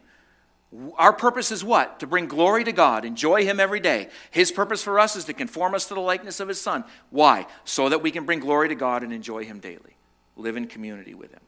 Our 0.98 1.14
purpose 1.14 1.52
is 1.52 1.64
what? 1.64 2.00
To 2.02 2.08
bring 2.08 2.28
glory 2.28 2.64
to 2.64 2.72
God, 2.72 3.04
enjoy 3.04 3.44
Him 3.44 3.60
every 3.60 3.80
day. 3.80 4.10
His 4.30 4.52
purpose 4.52 4.84
for 4.84 5.00
us 5.00 5.16
is 5.16 5.26
to 5.26 5.34
conform 5.34 5.74
us 5.74 5.88
to 5.88 5.96
the 5.96 6.00
likeness 6.00 6.40
of 6.40 6.48
His 6.48 6.62
Son. 6.62 6.84
Why? 7.10 7.48
So 7.66 7.90
that 7.90 8.04
we 8.04 8.12
can 8.12 8.26
bring 8.26 8.40
glory 8.40 8.70
to 8.70 8.76
God 8.76 9.02
and 9.02 9.12
enjoy 9.12 9.46
Him 9.46 9.60
daily, 9.60 9.98
live 10.36 10.58
in 10.58 10.68
community 10.68 11.16
with 11.16 11.32
Him. 11.32 11.42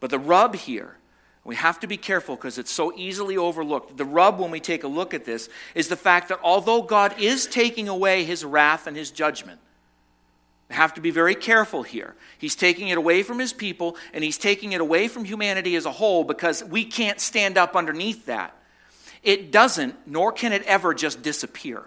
But 0.00 0.10
the 0.10 0.18
rub 0.18 0.54
here 0.54 0.96
we 1.44 1.56
have 1.56 1.78
to 1.80 1.86
be 1.86 1.98
careful 1.98 2.36
because 2.36 2.56
it's 2.56 2.70
so 2.70 2.92
easily 2.96 3.36
overlooked. 3.36 3.96
The 3.96 4.04
rub 4.04 4.40
when 4.40 4.50
we 4.50 4.60
take 4.60 4.82
a 4.82 4.88
look 4.88 5.12
at 5.12 5.26
this 5.26 5.50
is 5.74 5.88
the 5.88 5.96
fact 5.96 6.30
that 6.30 6.40
although 6.42 6.80
God 6.80 7.20
is 7.20 7.46
taking 7.46 7.88
away 7.88 8.24
his 8.24 8.44
wrath 8.44 8.86
and 8.86 8.96
his 8.96 9.10
judgment, 9.10 9.60
we 10.70 10.76
have 10.76 10.94
to 10.94 11.02
be 11.02 11.10
very 11.10 11.34
careful 11.34 11.82
here. 11.82 12.14
He's 12.38 12.56
taking 12.56 12.88
it 12.88 12.96
away 12.96 13.22
from 13.22 13.38
his 13.38 13.52
people 13.52 13.96
and 14.14 14.24
he's 14.24 14.38
taking 14.38 14.72
it 14.72 14.80
away 14.80 15.06
from 15.08 15.26
humanity 15.26 15.76
as 15.76 15.84
a 15.84 15.92
whole 15.92 16.24
because 16.24 16.64
we 16.64 16.86
can't 16.86 17.20
stand 17.20 17.58
up 17.58 17.76
underneath 17.76 18.24
that. 18.24 18.56
It 19.22 19.52
doesn't, 19.52 19.94
nor 20.06 20.32
can 20.32 20.54
it 20.54 20.62
ever 20.62 20.94
just 20.94 21.22
disappear. 21.22 21.84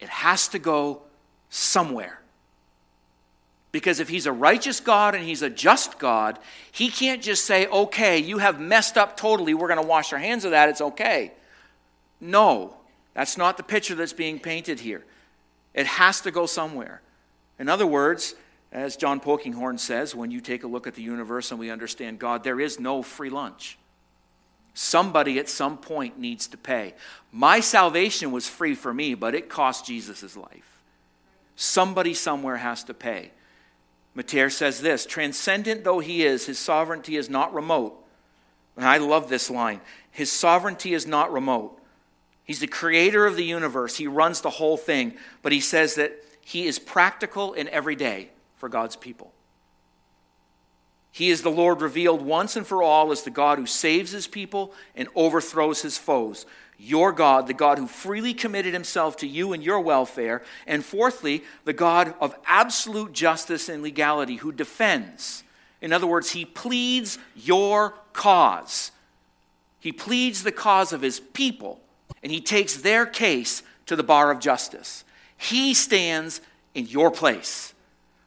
It 0.00 0.10
has 0.10 0.48
to 0.48 0.58
go 0.58 1.02
somewhere. 1.48 2.20
Because 3.76 4.00
if 4.00 4.08
he's 4.08 4.24
a 4.24 4.32
righteous 4.32 4.80
God 4.80 5.14
and 5.14 5.22
he's 5.22 5.42
a 5.42 5.50
just 5.50 5.98
God, 5.98 6.38
he 6.72 6.88
can't 6.88 7.20
just 7.20 7.44
say, 7.44 7.66
okay, 7.66 8.16
you 8.16 8.38
have 8.38 8.58
messed 8.58 8.96
up 8.96 9.18
totally. 9.18 9.52
We're 9.52 9.68
going 9.68 9.82
to 9.82 9.86
wash 9.86 10.14
our 10.14 10.18
hands 10.18 10.46
of 10.46 10.52
that. 10.52 10.70
It's 10.70 10.80
okay. 10.80 11.32
No, 12.18 12.74
that's 13.12 13.36
not 13.36 13.58
the 13.58 13.62
picture 13.62 13.94
that's 13.94 14.14
being 14.14 14.40
painted 14.40 14.80
here. 14.80 15.04
It 15.74 15.84
has 15.84 16.22
to 16.22 16.30
go 16.30 16.46
somewhere. 16.46 17.02
In 17.58 17.68
other 17.68 17.86
words, 17.86 18.34
as 18.72 18.96
John 18.96 19.20
Polkinghorne 19.20 19.78
says, 19.78 20.14
when 20.14 20.30
you 20.30 20.40
take 20.40 20.64
a 20.64 20.66
look 20.66 20.86
at 20.86 20.94
the 20.94 21.02
universe 21.02 21.50
and 21.50 21.60
we 21.60 21.70
understand 21.70 22.18
God, 22.18 22.44
there 22.44 22.58
is 22.58 22.80
no 22.80 23.02
free 23.02 23.28
lunch. 23.28 23.76
Somebody 24.72 25.38
at 25.38 25.50
some 25.50 25.76
point 25.76 26.18
needs 26.18 26.46
to 26.46 26.56
pay. 26.56 26.94
My 27.30 27.60
salvation 27.60 28.32
was 28.32 28.48
free 28.48 28.74
for 28.74 28.94
me, 28.94 29.12
but 29.12 29.34
it 29.34 29.50
cost 29.50 29.84
Jesus' 29.84 30.34
life. 30.34 30.80
Somebody 31.56 32.14
somewhere 32.14 32.56
has 32.56 32.82
to 32.84 32.94
pay. 32.94 33.32
Motyer 34.16 34.50
says 34.50 34.80
this 34.80 35.06
Transcendent 35.06 35.84
though 35.84 36.00
he 36.00 36.24
is, 36.24 36.46
his 36.46 36.58
sovereignty 36.58 37.16
is 37.16 37.30
not 37.30 37.54
remote. 37.54 38.02
And 38.76 38.84
I 38.84 38.96
love 38.96 39.28
this 39.28 39.48
line 39.50 39.80
His 40.10 40.32
sovereignty 40.32 40.94
is 40.94 41.06
not 41.06 41.32
remote. 41.32 41.78
He's 42.42 42.60
the 42.60 42.66
creator 42.66 43.26
of 43.26 43.36
the 43.36 43.44
universe, 43.44 43.96
he 43.96 44.08
runs 44.08 44.40
the 44.40 44.50
whole 44.50 44.76
thing. 44.76 45.14
But 45.42 45.52
he 45.52 45.60
says 45.60 45.94
that 45.94 46.12
he 46.40 46.66
is 46.66 46.78
practical 46.78 47.52
in 47.52 47.68
every 47.68 47.94
day 47.94 48.30
for 48.56 48.68
God's 48.68 48.96
people. 48.96 49.32
He 51.10 51.30
is 51.30 51.42
the 51.42 51.50
Lord 51.50 51.80
revealed 51.80 52.20
once 52.20 52.56
and 52.56 52.66
for 52.66 52.82
all 52.82 53.10
as 53.10 53.22
the 53.22 53.30
God 53.30 53.58
who 53.58 53.66
saves 53.66 54.12
his 54.12 54.26
people 54.26 54.74
and 54.94 55.08
overthrows 55.14 55.80
his 55.80 55.96
foes. 55.96 56.44
Your 56.78 57.12
God, 57.12 57.46
the 57.46 57.54
God 57.54 57.78
who 57.78 57.86
freely 57.86 58.34
committed 58.34 58.74
himself 58.74 59.16
to 59.18 59.26
you 59.26 59.52
and 59.52 59.62
your 59.62 59.80
welfare. 59.80 60.42
And 60.66 60.84
fourthly, 60.84 61.42
the 61.64 61.72
God 61.72 62.14
of 62.20 62.36
absolute 62.46 63.12
justice 63.12 63.68
and 63.68 63.82
legality 63.82 64.36
who 64.36 64.52
defends. 64.52 65.42
In 65.80 65.92
other 65.92 66.06
words, 66.06 66.30
he 66.30 66.44
pleads 66.44 67.18
your 67.34 67.94
cause. 68.12 68.90
He 69.80 69.92
pleads 69.92 70.42
the 70.42 70.52
cause 70.52 70.92
of 70.92 71.02
his 71.02 71.20
people, 71.20 71.80
and 72.22 72.32
he 72.32 72.40
takes 72.40 72.76
their 72.76 73.06
case 73.06 73.62
to 73.86 73.96
the 73.96 74.02
bar 74.02 74.30
of 74.30 74.40
justice. 74.40 75.04
He 75.36 75.74
stands 75.74 76.40
in 76.74 76.86
your 76.86 77.10
place 77.10 77.72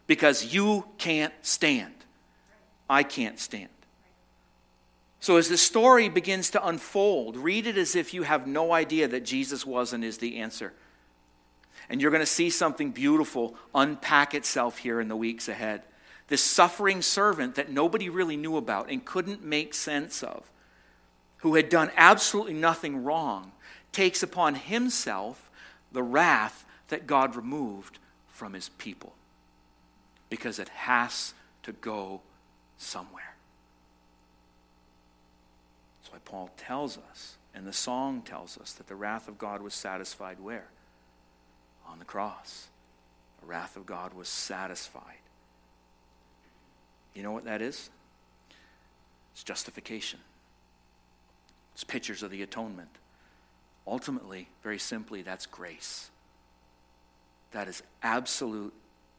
because 0.07 0.53
you 0.53 0.85
can't 0.97 1.33
stand. 1.41 1.93
I 2.89 3.03
can't 3.03 3.39
stand. 3.39 3.69
So, 5.21 5.35
as 5.35 5.49
the 5.49 5.57
story 5.57 6.07
begins 6.07 6.51
to 6.51 6.65
unfold, 6.65 7.35
read 7.35 7.67
it 7.67 7.77
as 7.77 7.95
if 7.95 8.13
you 8.13 8.23
have 8.23 8.47
no 8.47 8.71
idea 8.71 9.07
that 9.09 9.25
Jesus 9.25 9.65
was 9.65 9.91
and 9.91 10.03
is 10.03 10.17
the 10.17 10.37
answer. 10.37 10.73
And 11.89 12.01
you're 12.01 12.11
going 12.11 12.21
to 12.21 12.25
see 12.25 12.49
something 12.49 12.91
beautiful 12.91 13.55
unpack 13.75 14.33
itself 14.33 14.77
here 14.77 15.01
in 15.01 15.09
the 15.09 15.17
weeks 15.17 15.49
ahead. 15.49 15.81
This 16.27 16.43
suffering 16.43 17.01
servant 17.01 17.55
that 17.55 17.71
nobody 17.71 18.07
really 18.07 18.37
knew 18.37 18.55
about 18.55 18.89
and 18.89 19.03
couldn't 19.03 19.43
make 19.43 19.73
sense 19.73 20.23
of, 20.23 20.49
who 21.37 21.55
had 21.55 21.67
done 21.67 21.91
absolutely 21.97 22.53
nothing 22.53 23.03
wrong, 23.03 23.51
takes 23.91 24.23
upon 24.23 24.55
himself 24.55 25.49
the 25.91 26.03
wrath 26.03 26.65
that 26.89 27.07
God 27.07 27.35
removed 27.35 27.99
from 28.27 28.53
his 28.53 28.69
people. 28.69 29.13
Because 30.29 30.59
it 30.59 30.69
has 30.69 31.33
to 31.63 31.73
go 31.73 32.21
somewhere. 32.77 33.35
That's 36.09 36.25
why 36.25 36.31
Paul 36.31 36.49
tells 36.57 36.97
us, 36.97 37.37
and 37.53 37.67
the 37.67 37.73
song 37.73 38.21
tells 38.21 38.57
us, 38.57 38.73
that 38.73 38.87
the 38.87 38.95
wrath 38.95 39.27
of 39.27 39.37
God 39.37 39.61
was 39.61 39.73
satisfied 39.73 40.39
where? 40.39 40.67
On 41.87 41.99
the 41.99 42.05
cross. 42.05 42.67
The 43.41 43.47
wrath 43.47 43.75
of 43.75 43.85
God 43.85 44.13
was 44.13 44.27
satisfied. 44.27 45.03
You 47.13 47.23
know 47.23 47.31
what 47.31 47.45
that 47.45 47.61
is? 47.61 47.89
It's 49.33 49.43
justification. 49.43 50.19
It's 51.73 51.83
pictures 51.83 52.23
of 52.23 52.31
the 52.31 52.41
atonement. 52.41 52.89
Ultimately, 53.87 54.47
very 54.63 54.79
simply, 54.79 55.21
that's 55.21 55.45
grace. 55.45 56.09
That 57.51 57.67
is 57.67 57.81
absolute 58.03 58.73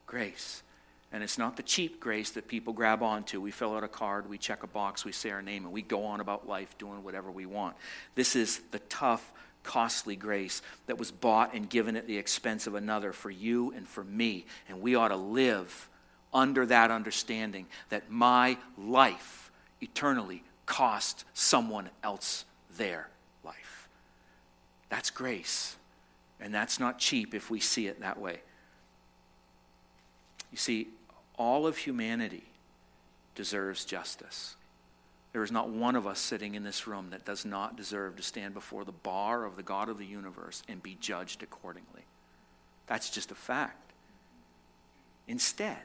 grace. 0.06 0.62
And 1.12 1.24
it's 1.24 1.38
not 1.38 1.56
the 1.56 1.62
cheap 1.62 1.98
grace 1.98 2.30
that 2.30 2.46
people 2.46 2.72
grab 2.72 3.02
onto. 3.02 3.40
We 3.40 3.50
fill 3.50 3.74
out 3.74 3.82
a 3.82 3.88
card, 3.88 4.28
we 4.28 4.38
check 4.38 4.62
a 4.62 4.68
box, 4.68 5.04
we 5.04 5.12
say 5.12 5.30
our 5.30 5.42
name, 5.42 5.64
and 5.64 5.72
we 5.72 5.82
go 5.82 6.04
on 6.04 6.20
about 6.20 6.48
life 6.48 6.78
doing 6.78 7.02
whatever 7.02 7.30
we 7.30 7.46
want. 7.46 7.76
This 8.14 8.36
is 8.36 8.60
the 8.70 8.78
tough, 8.80 9.32
costly 9.64 10.14
grace 10.14 10.62
that 10.86 10.98
was 10.98 11.10
bought 11.10 11.52
and 11.52 11.68
given 11.68 11.96
at 11.96 12.06
the 12.06 12.16
expense 12.16 12.66
of 12.66 12.74
another 12.74 13.12
for 13.12 13.30
you 13.30 13.72
and 13.72 13.88
for 13.88 14.04
me. 14.04 14.46
And 14.68 14.80
we 14.80 14.94
ought 14.94 15.08
to 15.08 15.16
live 15.16 15.88
under 16.32 16.64
that 16.66 16.92
understanding 16.92 17.66
that 17.88 18.08
my 18.08 18.56
life 18.78 19.50
eternally 19.80 20.44
cost 20.64 21.24
someone 21.34 21.90
else 22.04 22.44
their 22.76 23.08
life. 23.44 23.88
That's 24.88 25.10
grace. 25.10 25.76
And 26.40 26.54
that's 26.54 26.78
not 26.78 26.98
cheap 26.98 27.34
if 27.34 27.50
we 27.50 27.58
see 27.58 27.88
it 27.88 28.00
that 28.00 28.18
way. 28.18 28.40
You 30.52 30.56
see, 30.56 30.88
all 31.40 31.66
of 31.66 31.78
humanity 31.78 32.44
deserves 33.34 33.86
justice. 33.86 34.56
There 35.32 35.42
is 35.42 35.50
not 35.50 35.70
one 35.70 35.96
of 35.96 36.06
us 36.06 36.18
sitting 36.18 36.54
in 36.54 36.64
this 36.64 36.86
room 36.86 37.08
that 37.10 37.24
does 37.24 37.46
not 37.46 37.78
deserve 37.78 38.16
to 38.16 38.22
stand 38.22 38.52
before 38.52 38.84
the 38.84 38.92
bar 38.92 39.46
of 39.46 39.56
the 39.56 39.62
God 39.62 39.88
of 39.88 39.96
the 39.96 40.04
universe 40.04 40.62
and 40.68 40.82
be 40.82 40.98
judged 41.00 41.42
accordingly. 41.42 42.04
That's 42.86 43.08
just 43.08 43.30
a 43.30 43.34
fact. 43.34 43.92
Instead, 45.28 45.78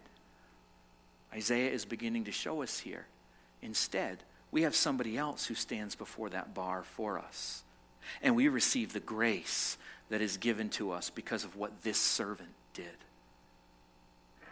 Isaiah 1.34 1.72
is 1.72 1.86
beginning 1.86 2.26
to 2.26 2.34
show 2.34 2.62
us 2.62 2.80
here. 2.80 3.06
Instead, 3.62 4.18
we 4.52 4.63
have 4.63 4.76
somebody 4.76 5.18
else 5.18 5.46
who 5.46 5.56
stands 5.56 5.96
before 5.96 6.32
that 6.32 6.54
bar 6.54 6.84
for 6.84 7.18
us. 7.18 7.63
And 8.22 8.36
we 8.36 8.50
receive 8.50 8.91
the 8.91 9.00
grace 9.00 9.78
that 10.10 10.20
is 10.20 10.36
given 10.36 10.68
to 10.72 10.91
us 10.91 11.10
because 11.10 11.46
of 11.46 11.56
what 11.56 11.82
this 11.82 11.98
servant 11.98 12.52
did. 12.74 12.98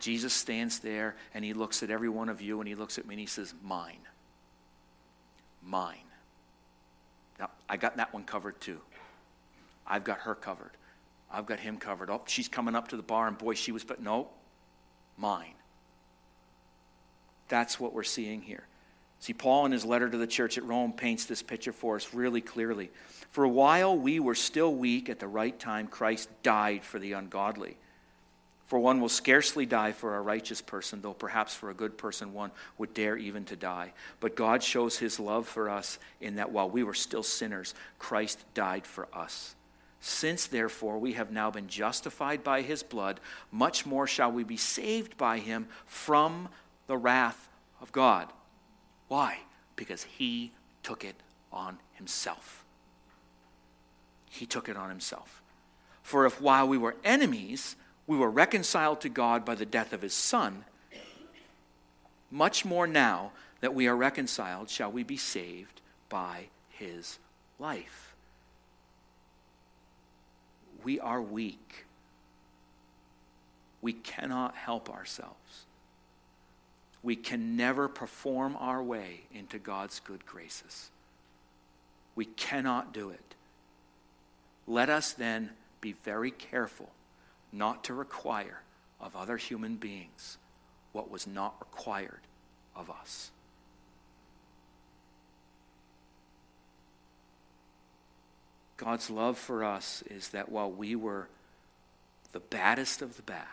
Jesus 0.03 0.33
stands 0.33 0.79
there 0.79 1.15
and 1.33 1.45
he 1.45 1.53
looks 1.53 1.81
at 1.81 1.89
every 1.89 2.09
one 2.09 2.27
of 2.27 2.41
you 2.41 2.59
and 2.59 2.67
he 2.67 2.75
looks 2.75 2.97
at 2.97 3.07
me 3.07 3.13
and 3.13 3.21
he 3.21 3.25
says, 3.25 3.53
Mine. 3.63 4.01
Mine. 5.65 5.95
Now, 7.39 7.49
I 7.69 7.77
got 7.77 7.95
that 7.95 8.13
one 8.13 8.25
covered 8.25 8.59
too. 8.59 8.81
I've 9.87 10.03
got 10.03 10.19
her 10.19 10.35
covered. 10.35 10.71
I've 11.31 11.45
got 11.45 11.61
him 11.61 11.77
covered. 11.77 12.09
Oh, 12.09 12.21
she's 12.25 12.49
coming 12.49 12.75
up 12.75 12.89
to 12.89 12.97
the 12.97 13.01
bar 13.01 13.29
and 13.29 13.37
boy, 13.37 13.53
she 13.53 13.71
was, 13.71 13.85
but 13.85 14.01
no, 14.01 14.27
mine. 15.17 15.53
That's 17.47 17.79
what 17.79 17.93
we're 17.93 18.03
seeing 18.03 18.41
here. 18.41 18.67
See, 19.21 19.31
Paul 19.31 19.65
in 19.67 19.71
his 19.71 19.85
letter 19.85 20.09
to 20.09 20.17
the 20.17 20.27
church 20.27 20.57
at 20.57 20.65
Rome 20.65 20.91
paints 20.91 21.23
this 21.23 21.41
picture 21.41 21.71
for 21.71 21.95
us 21.95 22.13
really 22.13 22.41
clearly. 22.41 22.91
For 23.31 23.45
a 23.45 23.49
while 23.49 23.97
we 23.97 24.19
were 24.19 24.35
still 24.35 24.75
weak, 24.75 25.07
at 25.07 25.19
the 25.19 25.29
right 25.29 25.57
time, 25.57 25.87
Christ 25.87 26.27
died 26.43 26.83
for 26.83 26.99
the 26.99 27.13
ungodly. 27.13 27.77
For 28.73 28.79
one 28.79 28.99
will 28.99 29.07
scarcely 29.07 29.67
die 29.67 29.91
for 29.91 30.15
a 30.15 30.21
righteous 30.23 30.59
person, 30.59 30.99
though 31.03 31.13
perhaps 31.13 31.53
for 31.53 31.69
a 31.69 31.75
good 31.75 31.95
person 31.95 32.33
one 32.33 32.49
would 32.79 32.95
dare 32.95 33.15
even 33.15 33.45
to 33.45 33.55
die. 33.55 33.93
But 34.19 34.35
God 34.35 34.63
shows 34.63 34.97
his 34.97 35.19
love 35.19 35.47
for 35.47 35.69
us 35.69 35.99
in 36.19 36.37
that 36.37 36.51
while 36.51 36.67
we 36.67 36.81
were 36.81 36.95
still 36.95 37.21
sinners, 37.21 37.75
Christ 37.99 38.43
died 38.55 38.87
for 38.87 39.07
us. 39.13 39.53
Since, 39.99 40.47
therefore, 40.47 40.97
we 40.97 41.13
have 41.13 41.31
now 41.31 41.51
been 41.51 41.67
justified 41.67 42.43
by 42.43 42.63
his 42.63 42.81
blood, 42.81 43.19
much 43.51 43.85
more 43.85 44.07
shall 44.07 44.31
we 44.31 44.43
be 44.43 44.57
saved 44.57 45.17
by 45.17 45.37
him 45.37 45.67
from 45.85 46.49
the 46.87 46.97
wrath 46.97 47.49
of 47.79 47.91
God. 47.91 48.27
Why? 49.07 49.37
Because 49.75 50.01
he 50.01 50.51
took 50.81 51.05
it 51.05 51.17
on 51.51 51.77
himself. 51.91 52.65
He 54.31 54.47
took 54.47 54.67
it 54.67 54.77
on 54.77 54.89
himself. 54.89 55.43
For 56.01 56.25
if 56.25 56.41
while 56.41 56.67
we 56.67 56.79
were 56.79 56.95
enemies, 57.03 57.75
we 58.07 58.17
were 58.17 58.29
reconciled 58.29 59.01
to 59.01 59.09
God 59.09 59.45
by 59.45 59.55
the 59.55 59.65
death 59.65 59.93
of 59.93 60.01
his 60.01 60.13
Son, 60.13 60.65
much 62.29 62.65
more 62.65 62.87
now 62.87 63.31
that 63.61 63.73
we 63.73 63.87
are 63.87 63.95
reconciled 63.95 64.69
shall 64.69 64.91
we 64.91 65.03
be 65.03 65.17
saved 65.17 65.81
by 66.09 66.47
his 66.69 67.19
life. 67.59 68.15
We 70.83 70.99
are 70.99 71.21
weak. 71.21 71.85
We 73.81 73.93
cannot 73.93 74.55
help 74.55 74.89
ourselves. 74.89 75.65
We 77.01 77.15
can 77.15 77.55
never 77.55 77.87
perform 77.87 78.57
our 78.59 78.81
way 78.81 79.21
into 79.33 79.59
God's 79.59 79.99
good 79.99 80.25
graces. 80.25 80.89
We 82.15 82.25
cannot 82.25 82.93
do 82.93 83.09
it. 83.09 83.35
Let 84.67 84.89
us 84.89 85.13
then 85.13 85.51
be 85.81 85.93
very 86.03 86.31
careful 86.31 86.89
not 87.53 87.83
to 87.85 87.93
require 87.93 88.61
of 88.99 89.15
other 89.15 89.37
human 89.37 89.75
beings 89.75 90.37
what 90.91 91.09
was 91.11 91.27
not 91.27 91.55
required 91.59 92.21
of 92.75 92.89
us. 92.89 93.31
God's 98.77 99.09
love 99.09 99.37
for 99.37 99.63
us 99.63 100.03
is 100.09 100.29
that 100.29 100.49
while 100.49 100.71
we 100.71 100.95
were 100.95 101.27
the 102.31 102.39
baddest 102.39 103.01
of 103.01 103.15
the 103.15 103.21
bad, 103.21 103.45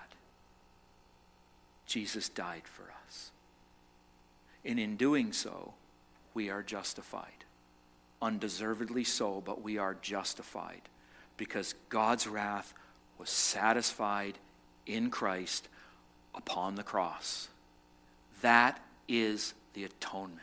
Jesus 1.87 2.29
died 2.29 2.63
for 2.65 2.85
us. 3.07 3.31
And 4.65 4.79
in 4.79 4.97
doing 4.97 5.33
so, 5.33 5.75
we 6.35 6.51
are 6.51 6.63
justified. 6.63 7.45
Undeservedly 8.23 9.05
so, 9.05 9.43
but 9.45 9.63
we 9.63 9.79
are 9.79 9.97
justified 10.01 10.83
because 11.37 11.75
God's 11.89 12.27
wrath 12.27 12.75
was 13.21 13.29
satisfied 13.29 14.39
in 14.87 15.11
Christ 15.11 15.69
upon 16.35 16.75
the 16.75 16.83
cross. 16.83 17.49
That 18.41 18.83
is 19.07 19.53
the 19.75 19.85
atonement. 19.85 20.41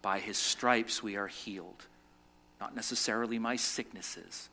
By 0.00 0.18
his 0.18 0.38
stripes 0.38 1.02
we 1.02 1.16
are 1.16 1.26
healed. 1.26 1.86
Not 2.58 2.74
necessarily 2.74 3.38
my 3.38 3.56
sicknesses, 3.56 4.48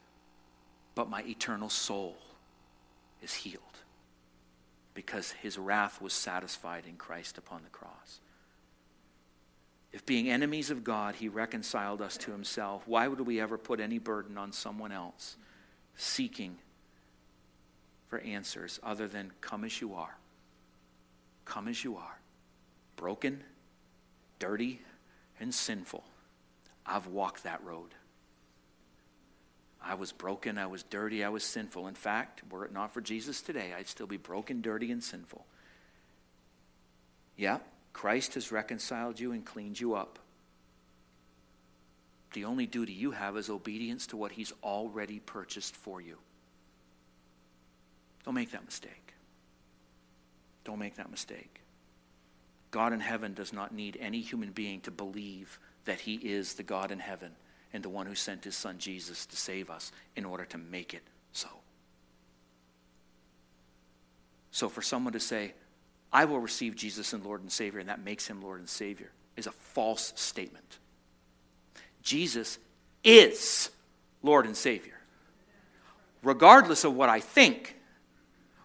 but 0.93 1.09
my 1.09 1.23
eternal 1.23 1.69
soul 1.69 2.17
is 3.23 3.33
healed 3.33 3.63
because 4.93 5.31
his 5.31 5.57
wrath 5.57 6.01
was 6.01 6.11
satisfied 6.11 6.83
in 6.85 6.97
Christ 6.97 7.37
upon 7.37 7.63
the 7.63 7.69
cross. 7.69 8.19
If 9.93 10.05
being 10.05 10.29
enemies 10.29 10.69
of 10.69 10.83
God, 10.83 11.15
he 11.15 11.29
reconciled 11.29 12.01
us 12.01 12.17
to 12.17 12.31
himself, 12.31 12.83
why 12.85 13.07
would 13.07 13.21
we 13.21 13.39
ever 13.39 13.57
put 13.57 13.79
any 13.79 13.99
burden 13.99 14.37
on 14.37 14.51
someone 14.51 14.91
else? 14.91 15.37
Seeking 15.99 16.57
for 18.07 18.19
answers 18.19 18.79
other 18.81 19.07
than 19.07 19.31
come 19.41 19.65
as 19.65 19.81
you 19.81 19.93
are. 19.93 20.17
Come 21.45 21.67
as 21.67 21.83
you 21.83 21.97
are. 21.97 22.19
broken, 22.95 23.41
dirty, 24.39 24.81
and 25.39 25.53
sinful. 25.53 26.03
I've 26.85 27.07
walked 27.07 27.43
that 27.43 27.63
road. 27.63 27.89
I 29.81 29.93
was 29.95 30.11
broken, 30.11 30.57
I 30.57 30.67
was 30.67 30.83
dirty, 30.83 31.23
I 31.23 31.29
was 31.29 31.43
sinful. 31.43 31.87
In 31.87 31.95
fact, 31.95 32.41
were 32.51 32.65
it 32.65 32.73
not 32.73 32.93
for 32.93 32.99
Jesus 32.99 33.41
today, 33.41 33.73
I'd 33.77 33.87
still 33.87 34.07
be 34.07 34.17
broken, 34.17 34.61
dirty, 34.61 34.91
and 34.91 35.01
sinful. 35.01 35.45
Yeah, 37.37 37.59
Christ 37.93 38.33
has 38.33 38.51
reconciled 38.51 39.19
you 39.19 39.31
and 39.31 39.45
cleaned 39.45 39.79
you 39.79 39.93
up. 39.93 40.19
The 42.33 42.45
only 42.45 42.65
duty 42.65 42.93
you 42.93 43.11
have 43.11 43.37
is 43.37 43.49
obedience 43.49 44.07
to 44.07 44.17
what 44.17 44.31
He's 44.31 44.53
already 44.63 45.19
purchased 45.19 45.75
for 45.75 45.99
you. 45.99 46.17
Don't 48.25 48.35
make 48.35 48.51
that 48.51 48.65
mistake. 48.65 49.13
Don't 50.63 50.79
make 50.79 50.95
that 50.97 51.09
mistake. 51.09 51.61
God 52.71 52.93
in 52.93 52.99
heaven 52.99 53.33
does 53.33 53.51
not 53.51 53.73
need 53.73 53.97
any 53.99 54.21
human 54.21 54.51
being 54.51 54.81
to 54.81 54.91
believe 54.91 55.59
that 55.85 55.99
He 55.99 56.15
is 56.15 56.53
the 56.53 56.63
God 56.63 56.91
in 56.91 56.99
heaven 56.99 57.31
and 57.73 57.83
the 57.83 57.89
one 57.89 58.05
who 58.05 58.15
sent 58.15 58.43
His 58.43 58.55
Son 58.55 58.77
Jesus 58.77 59.25
to 59.25 59.35
save 59.35 59.69
us 59.69 59.91
in 60.15 60.25
order 60.25 60.45
to 60.45 60.57
make 60.57 60.93
it 60.93 61.03
so. 61.31 61.47
So 64.51 64.69
for 64.69 64.81
someone 64.81 65.13
to 65.13 65.19
say, 65.19 65.53
I 66.11 66.25
will 66.25 66.39
receive 66.39 66.75
Jesus 66.75 67.13
and 67.13 67.23
Lord 67.23 67.41
and 67.41 67.51
Savior, 67.51 67.79
and 67.79 67.89
that 67.89 68.03
makes 68.03 68.27
Him 68.27 68.41
Lord 68.41 68.59
and 68.59 68.69
Savior, 68.69 69.11
is 69.37 69.47
a 69.47 69.51
false 69.51 70.13
statement. 70.15 70.79
Jesus 72.09 72.57
is 73.03 73.69
Lord 74.23 74.47
and 74.47 74.57
Savior. 74.57 74.99
Regardless 76.23 76.83
of 76.83 76.95
what 76.95 77.07
I 77.07 77.19
think, 77.19 77.75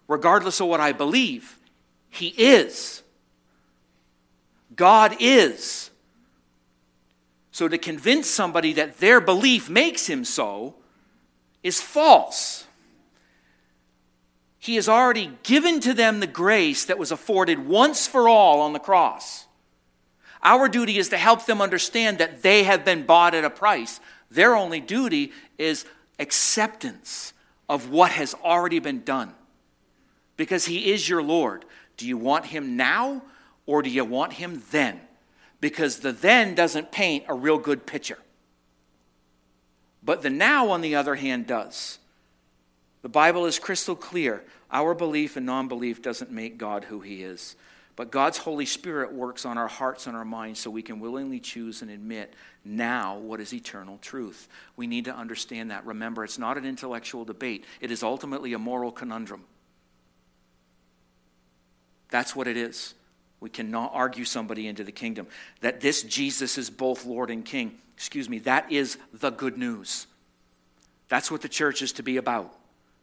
regardless 0.09 0.61
of 0.61 0.68
what 0.68 0.80
I 0.80 0.92
believe, 0.92 1.59
He 2.09 2.28
is. 2.28 3.02
God 4.74 5.16
is. 5.20 5.90
So 7.50 7.68
to 7.68 7.76
convince 7.76 8.30
somebody 8.30 8.72
that 8.72 8.96
their 8.96 9.20
belief 9.20 9.68
makes 9.68 10.07
Him 10.07 10.24
so 10.24 10.76
is 11.62 11.83
false. 11.83 12.66
He 14.59 14.76
has 14.76 14.88
already 14.88 15.33
given 15.42 15.80
to 15.80 15.92
them 15.92 16.20
the 16.20 16.26
grace 16.26 16.87
that 16.87 16.96
was 16.96 17.12
afforded 17.12 17.68
once 17.68 18.07
for 18.07 18.26
all 18.26 18.62
on 18.62 18.72
the 18.72 18.78
cross. 18.78 19.44
Our 20.44 20.68
duty 20.68 20.98
is 20.98 21.09
to 21.09 21.16
help 21.16 21.46
them 21.46 21.62
understand 21.62 22.18
that 22.18 22.42
they 22.42 22.64
have 22.64 22.85
been 22.85 23.04
bought 23.04 23.35
at 23.35 23.44
a 23.44 23.50
price. 23.50 23.98
Their 24.30 24.54
only 24.54 24.80
duty 24.80 25.33
is 25.57 25.87
acceptance 26.18 27.33
of 27.68 27.90
what 27.90 28.12
has 28.12 28.35
already 28.44 28.78
been 28.78 29.02
done. 29.04 29.33
Because 30.37 30.66
He 30.66 30.92
is 30.92 31.09
your 31.09 31.22
Lord. 31.22 31.64
Do 31.96 32.07
you 32.07 32.18
want 32.18 32.46
Him 32.46 32.76
now 32.76 33.22
or 33.64 33.80
do 33.80 33.88
you 33.88 34.04
want 34.04 34.35
Him 34.35 34.62
then? 34.70 35.00
Because 35.61 36.00
the 36.00 36.12
then 36.12 36.54
doesn't 36.54 36.92
paint 36.92 37.24
a 37.26 37.35
real 37.35 37.59
good 37.59 37.87
picture. 37.87 38.18
But 40.02 40.20
the 40.20 40.28
now, 40.28 40.68
on 40.68 40.83
the 40.83 40.94
other 40.94 41.14
hand, 41.14 41.46
does. 41.46 41.98
The 43.00 43.09
Bible 43.09 43.46
is 43.46 43.59
crystal 43.59 43.96
clear. 43.96 44.44
Our 44.70 44.94
belief 44.94 45.37
and 45.37 45.46
non 45.46 45.68
belief 45.68 46.02
doesn't 46.02 46.30
make 46.30 46.59
God 46.59 46.85
who 46.85 47.00
He 47.00 47.22
is. 47.22 47.57
But 47.96 48.11
God's 48.11 48.38
Holy 48.38 48.66
Spirit 48.66 49.12
works 49.12 49.46
on 49.46 49.57
our 49.57 49.68
hearts 49.68 50.07
and 50.07 50.16
our 50.16 50.24
minds 50.24 50.59
so 50.59 50.70
we 50.70 50.83
can 50.83 50.98
willingly 50.98 51.38
choose 51.38 51.80
and 51.80 51.90
admit 51.90 52.35
now 52.64 53.18
what 53.18 53.40
is 53.40 53.54
eternal 53.54 53.98
truth. 53.98 54.48
We 54.76 54.88
need 54.88 55.04
to 55.04 55.14
understand 55.14 55.70
that. 55.70 55.87
Remember, 55.87 56.24
it's 56.24 56.38
not 56.38 56.59
an 56.59 56.64
intellectual 56.64 57.24
debate, 57.24 57.64
it 57.80 57.90
is 57.90 58.02
ultimately 58.02 58.52
a 58.52 58.59
moral 58.59 58.90
conundrum. 58.90 59.44
That's 62.11 62.35
what 62.35 62.48
it 62.48 62.57
is. 62.57 62.94
We 63.40 63.50
cannot 63.50 63.90
argue 63.92 64.24
somebody 64.24 64.66
into 64.66 64.85
the 64.85 64.92
kingdom. 64.92 65.26
That 65.61 65.80
this 65.80 66.02
Jesus 66.02 66.59
is 66.59 66.70
both 66.70 67.04
Lord 67.04 67.30
and 67.30 67.44
King, 67.44 67.78
excuse 67.96 68.28
me, 68.28 68.38
that 68.40 68.72
is 68.72 68.98
the 69.12 69.30
good 69.30 69.59
news. 69.59 70.07
That's 71.09 71.30
what 71.30 71.42
the 71.42 71.48
church 71.48 71.83
is 71.83 71.92
to 71.92 72.02
be 72.02 72.16
about 72.16 72.54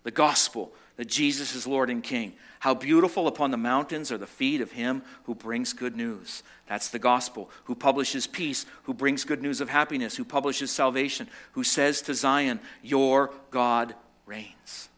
the 0.04 0.12
gospel 0.12 0.72
that 0.98 1.08
Jesus 1.08 1.56
is 1.56 1.66
Lord 1.66 1.90
and 1.90 2.04
King. 2.04 2.34
How 2.60 2.76
beautiful 2.76 3.28
upon 3.28 3.50
the 3.50 3.58
mountains 3.58 4.12
are 4.12 4.20
the 4.20 4.28
feet 4.28 4.62
of 4.62 4.72
him 4.72 5.02
who 5.24 5.34
brings 5.34 5.74
good 5.74 5.96
news. 5.96 6.44
That's 6.68 6.90
the 6.90 7.00
gospel. 7.00 7.50
Who 7.64 7.74
publishes 7.74 8.28
peace, 8.28 8.68
who 8.84 8.94
brings 8.94 9.24
good 9.24 9.42
news 9.42 9.62
of 9.62 9.70
happiness, 9.70 10.16
who 10.16 10.24
publishes 10.24 10.70
salvation, 10.70 11.28
who 11.54 11.64
says 11.64 12.04
to 12.04 12.14
Zion, 12.14 12.60
Your 12.84 13.32
God 13.50 13.96
reigns. 14.28 14.90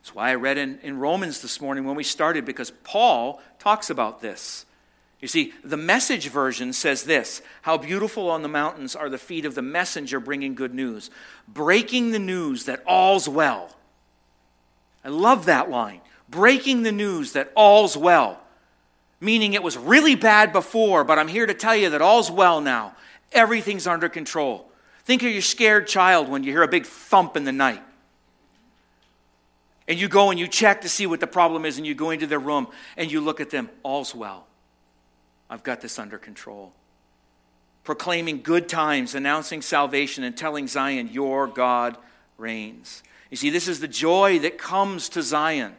That's 0.00 0.14
why 0.14 0.30
I 0.30 0.34
read 0.34 0.58
in, 0.58 0.80
in 0.82 0.98
Romans 0.98 1.40
this 1.40 1.60
morning 1.60 1.84
when 1.84 1.96
we 1.96 2.04
started, 2.04 2.44
because 2.44 2.70
Paul 2.82 3.40
talks 3.58 3.90
about 3.90 4.20
this. 4.20 4.65
You 5.20 5.28
see, 5.28 5.54
the 5.64 5.78
message 5.78 6.28
version 6.28 6.72
says 6.72 7.04
this 7.04 7.42
How 7.62 7.78
beautiful 7.78 8.30
on 8.30 8.42
the 8.42 8.48
mountains 8.48 8.94
are 8.94 9.08
the 9.08 9.18
feet 9.18 9.44
of 9.44 9.54
the 9.54 9.62
messenger 9.62 10.20
bringing 10.20 10.54
good 10.54 10.74
news, 10.74 11.10
breaking 11.48 12.10
the 12.10 12.18
news 12.18 12.64
that 12.64 12.82
all's 12.86 13.28
well. 13.28 13.70
I 15.04 15.08
love 15.08 15.46
that 15.46 15.70
line. 15.70 16.00
Breaking 16.28 16.82
the 16.82 16.92
news 16.92 17.32
that 17.32 17.52
all's 17.54 17.96
well. 17.96 18.40
Meaning 19.20 19.54
it 19.54 19.62
was 19.62 19.78
really 19.78 20.16
bad 20.16 20.52
before, 20.52 21.04
but 21.04 21.18
I'm 21.18 21.28
here 21.28 21.46
to 21.46 21.54
tell 21.54 21.76
you 21.76 21.90
that 21.90 22.02
all's 22.02 22.30
well 22.30 22.60
now. 22.60 22.94
Everything's 23.32 23.86
under 23.86 24.08
control. 24.08 24.68
Think 25.04 25.22
of 25.22 25.30
your 25.30 25.42
scared 25.42 25.86
child 25.86 26.28
when 26.28 26.42
you 26.42 26.50
hear 26.50 26.64
a 26.64 26.68
big 26.68 26.84
thump 26.84 27.36
in 27.36 27.44
the 27.44 27.52
night. 27.52 27.82
And 29.88 29.98
you 30.00 30.08
go 30.08 30.30
and 30.30 30.40
you 30.40 30.48
check 30.48 30.80
to 30.80 30.88
see 30.88 31.06
what 31.06 31.20
the 31.20 31.28
problem 31.28 31.64
is, 31.64 31.78
and 31.78 31.86
you 31.86 31.94
go 31.94 32.10
into 32.10 32.26
their 32.26 32.40
room 32.40 32.66
and 32.96 33.10
you 33.10 33.20
look 33.20 33.40
at 33.40 33.50
them. 33.50 33.70
All's 33.84 34.14
well. 34.14 34.46
I've 35.48 35.62
got 35.62 35.80
this 35.80 35.98
under 35.98 36.18
control. 36.18 36.72
Proclaiming 37.84 38.42
good 38.42 38.68
times, 38.68 39.14
announcing 39.14 39.62
salvation, 39.62 40.24
and 40.24 40.36
telling 40.36 40.66
Zion, 40.66 41.08
Your 41.12 41.46
God 41.46 41.96
reigns. 42.36 43.02
You 43.30 43.36
see, 43.36 43.50
this 43.50 43.68
is 43.68 43.80
the 43.80 43.88
joy 43.88 44.40
that 44.40 44.58
comes 44.58 45.08
to 45.10 45.22
Zion. 45.22 45.74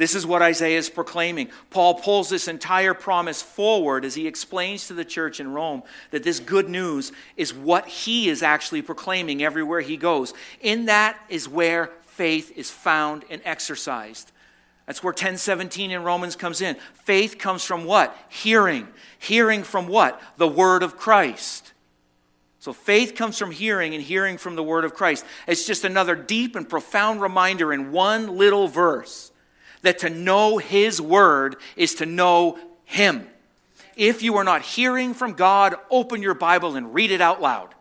This 0.00 0.14
is 0.14 0.24
what 0.24 0.40
Isaiah 0.40 0.78
is 0.78 0.88
proclaiming. 0.88 1.50
Paul 1.68 1.94
pulls 1.96 2.30
this 2.30 2.48
entire 2.48 2.94
promise 2.94 3.42
forward 3.42 4.06
as 4.06 4.14
he 4.14 4.26
explains 4.26 4.86
to 4.86 4.94
the 4.94 5.04
church 5.04 5.40
in 5.40 5.52
Rome 5.52 5.82
that 6.10 6.22
this 6.22 6.40
good 6.40 6.70
news 6.70 7.12
is 7.36 7.52
what 7.52 7.86
he 7.86 8.30
is 8.30 8.42
actually 8.42 8.80
proclaiming 8.80 9.42
everywhere 9.42 9.82
he 9.82 9.98
goes. 9.98 10.32
In 10.62 10.86
that 10.86 11.20
is 11.28 11.46
where 11.46 11.90
faith 12.06 12.50
is 12.56 12.70
found 12.70 13.26
and 13.28 13.42
exercised. 13.44 14.32
That's 14.90 15.04
where 15.04 15.12
1017 15.12 15.92
in 15.92 16.02
Romans 16.02 16.34
comes 16.34 16.60
in. 16.60 16.74
Faith 17.04 17.38
comes 17.38 17.62
from 17.62 17.84
what? 17.84 18.12
Hearing. 18.28 18.88
Hearing 19.20 19.62
from 19.62 19.86
what? 19.86 20.20
The 20.36 20.48
word 20.48 20.82
of 20.82 20.96
Christ. 20.96 21.72
So 22.58 22.72
faith 22.72 23.14
comes 23.14 23.38
from 23.38 23.52
hearing, 23.52 23.94
and 23.94 24.02
hearing 24.02 24.36
from 24.36 24.56
the 24.56 24.64
word 24.64 24.84
of 24.84 24.94
Christ. 24.94 25.24
It's 25.46 25.64
just 25.64 25.84
another 25.84 26.16
deep 26.16 26.56
and 26.56 26.68
profound 26.68 27.22
reminder 27.22 27.72
in 27.72 27.92
one 27.92 28.36
little 28.36 28.66
verse 28.66 29.30
that 29.82 29.98
to 30.00 30.10
know 30.10 30.58
his 30.58 31.00
word 31.00 31.54
is 31.76 31.94
to 31.94 32.04
know 32.04 32.58
him. 32.84 33.28
If 33.94 34.24
you 34.24 34.38
are 34.38 34.44
not 34.44 34.62
hearing 34.62 35.14
from 35.14 35.34
God, 35.34 35.76
open 35.88 36.20
your 36.20 36.34
Bible 36.34 36.74
and 36.74 36.92
read 36.92 37.12
it 37.12 37.20
out 37.20 37.40
loud. 37.40 37.76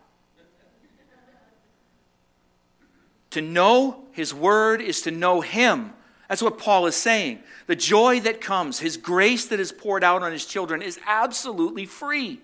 To 3.32 3.42
know 3.42 4.04
his 4.12 4.32
word 4.32 4.80
is 4.80 5.02
to 5.02 5.10
know 5.10 5.42
him. 5.42 5.94
That's 6.30 6.44
what 6.44 6.60
Paul 6.60 6.86
is 6.86 6.96
saying. 6.96 7.40
The 7.66 7.76
joy 7.76 8.20
that 8.22 8.40
comes, 8.40 8.80
his 8.80 8.98
grace 8.98 9.48
that 9.48 9.60
is 9.60 9.72
poured 9.72 10.04
out 10.04 10.22
on 10.22 10.32
his 10.32 10.46
children, 10.46 10.82
is 10.82 11.00
absolutely 11.06 11.86
free. 11.86 12.40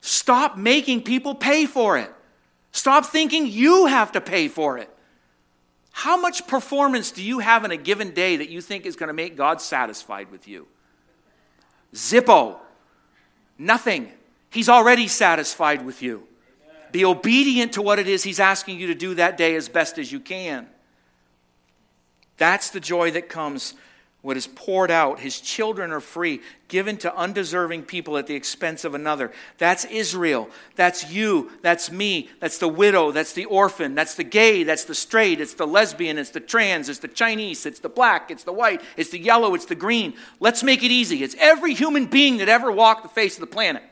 Stop 0.00 0.56
making 0.56 1.02
people 1.02 1.34
pay 1.34 1.66
for 1.66 1.98
it. 1.98 2.10
Stop 2.72 3.06
thinking 3.06 3.46
you 3.46 3.86
have 3.86 4.12
to 4.12 4.20
pay 4.20 4.48
for 4.48 4.78
it. 4.78 4.90
How 5.92 6.18
much 6.18 6.46
performance 6.46 7.10
do 7.10 7.22
you 7.22 7.38
have 7.38 7.64
in 7.64 7.70
a 7.70 7.76
given 7.76 8.12
day 8.12 8.36
that 8.36 8.48
you 8.48 8.60
think 8.60 8.86
is 8.86 8.96
going 8.96 9.08
to 9.08 9.14
make 9.14 9.36
God 9.36 9.60
satisfied 9.60 10.30
with 10.30 10.48
you? 10.48 10.66
Zippo. 11.94 12.56
Nothing. 13.58 14.10
He's 14.50 14.68
already 14.68 15.08
satisfied 15.08 15.84
with 15.84 16.02
you. 16.02 16.26
Be 16.92 17.04
obedient 17.04 17.72
to 17.74 17.82
what 17.82 17.98
it 17.98 18.08
is 18.08 18.22
He's 18.22 18.40
asking 18.40 18.78
you 18.78 18.86
to 18.88 18.94
do 18.94 19.14
that 19.14 19.36
day 19.36 19.54
as 19.54 19.68
best 19.68 19.98
as 19.98 20.10
you 20.10 20.20
can. 20.20 20.66
That's 22.36 22.70
the 22.70 22.80
joy 22.80 23.10
that 23.12 23.28
comes 23.28 23.74
what 24.26 24.36
is 24.36 24.48
poured 24.48 24.90
out. 24.90 25.20
His 25.20 25.40
children 25.40 25.92
are 25.92 26.00
free, 26.00 26.40
given 26.66 26.96
to 26.96 27.16
undeserving 27.16 27.84
people 27.84 28.18
at 28.18 28.26
the 28.26 28.34
expense 28.34 28.84
of 28.84 28.92
another. 28.92 29.30
That's 29.56 29.84
Israel. 29.84 30.50
That's 30.74 31.12
you. 31.12 31.52
That's 31.62 31.92
me. 31.92 32.28
That's 32.40 32.58
the 32.58 32.66
widow. 32.66 33.12
That's 33.12 33.34
the 33.34 33.44
orphan. 33.44 33.94
That's 33.94 34.16
the 34.16 34.24
gay. 34.24 34.64
That's 34.64 34.84
the 34.84 34.96
straight. 34.96 35.40
It's 35.40 35.54
the 35.54 35.64
lesbian. 35.64 36.18
It's 36.18 36.30
the 36.30 36.40
trans. 36.40 36.88
It's 36.88 36.98
the 36.98 37.06
Chinese. 37.06 37.66
It's 37.66 37.78
the 37.78 37.88
black. 37.88 38.32
It's 38.32 38.42
the 38.42 38.52
white. 38.52 38.82
It's 38.96 39.10
the 39.10 39.20
yellow. 39.20 39.54
It's 39.54 39.66
the 39.66 39.76
green. 39.76 40.14
Let's 40.40 40.64
make 40.64 40.82
it 40.82 40.90
easy. 40.90 41.22
It's 41.22 41.36
every 41.38 41.72
human 41.72 42.06
being 42.06 42.38
that 42.38 42.48
ever 42.48 42.72
walked 42.72 43.04
the 43.04 43.08
face 43.08 43.36
of 43.36 43.42
the 43.42 43.46
planet. 43.46 43.84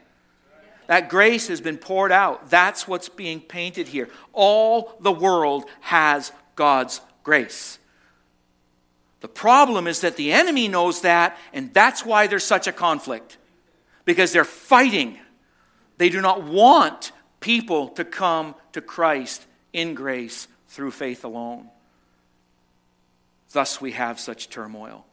That 0.89 1.09
grace 1.09 1.47
has 1.47 1.61
been 1.61 1.79
poured 1.79 2.11
out. 2.11 2.51
That's 2.51 2.89
what's 2.89 3.09
being 3.09 3.41
painted 3.41 3.87
here. 3.87 4.09
All 4.33 4.97
the 4.99 5.13
world 5.13 5.67
has 5.81 6.33
God's 6.57 7.01
grace. 7.23 7.79
The 9.25 9.29
problem 9.29 9.87
is 9.87 10.03
that 10.03 10.17
the 10.17 10.33
enemy 10.33 10.69
knows 10.69 11.01
that, 11.01 11.39
and 11.55 11.73
that's 11.73 12.05
why 12.05 12.27
there's 12.27 12.45
such 12.45 12.67
a 12.67 12.73
conflict. 12.73 13.39
Because 14.05 14.35
they're 14.35 14.45
fighting. 14.45 15.19
They 15.97 16.11
do 16.11 16.21
not 16.21 16.43
want 16.43 17.11
people 17.41 17.89
to 17.89 18.05
come 18.05 18.55
to 18.73 18.83
Christ 18.83 19.47
in 19.73 19.95
grace 19.95 20.47
through 20.69 20.91
faith 20.91 21.25
alone. 21.25 21.71
Thus, 23.53 23.81
we 23.81 23.93
have 23.93 24.21
such 24.21 24.51
turmoil. 24.51 25.07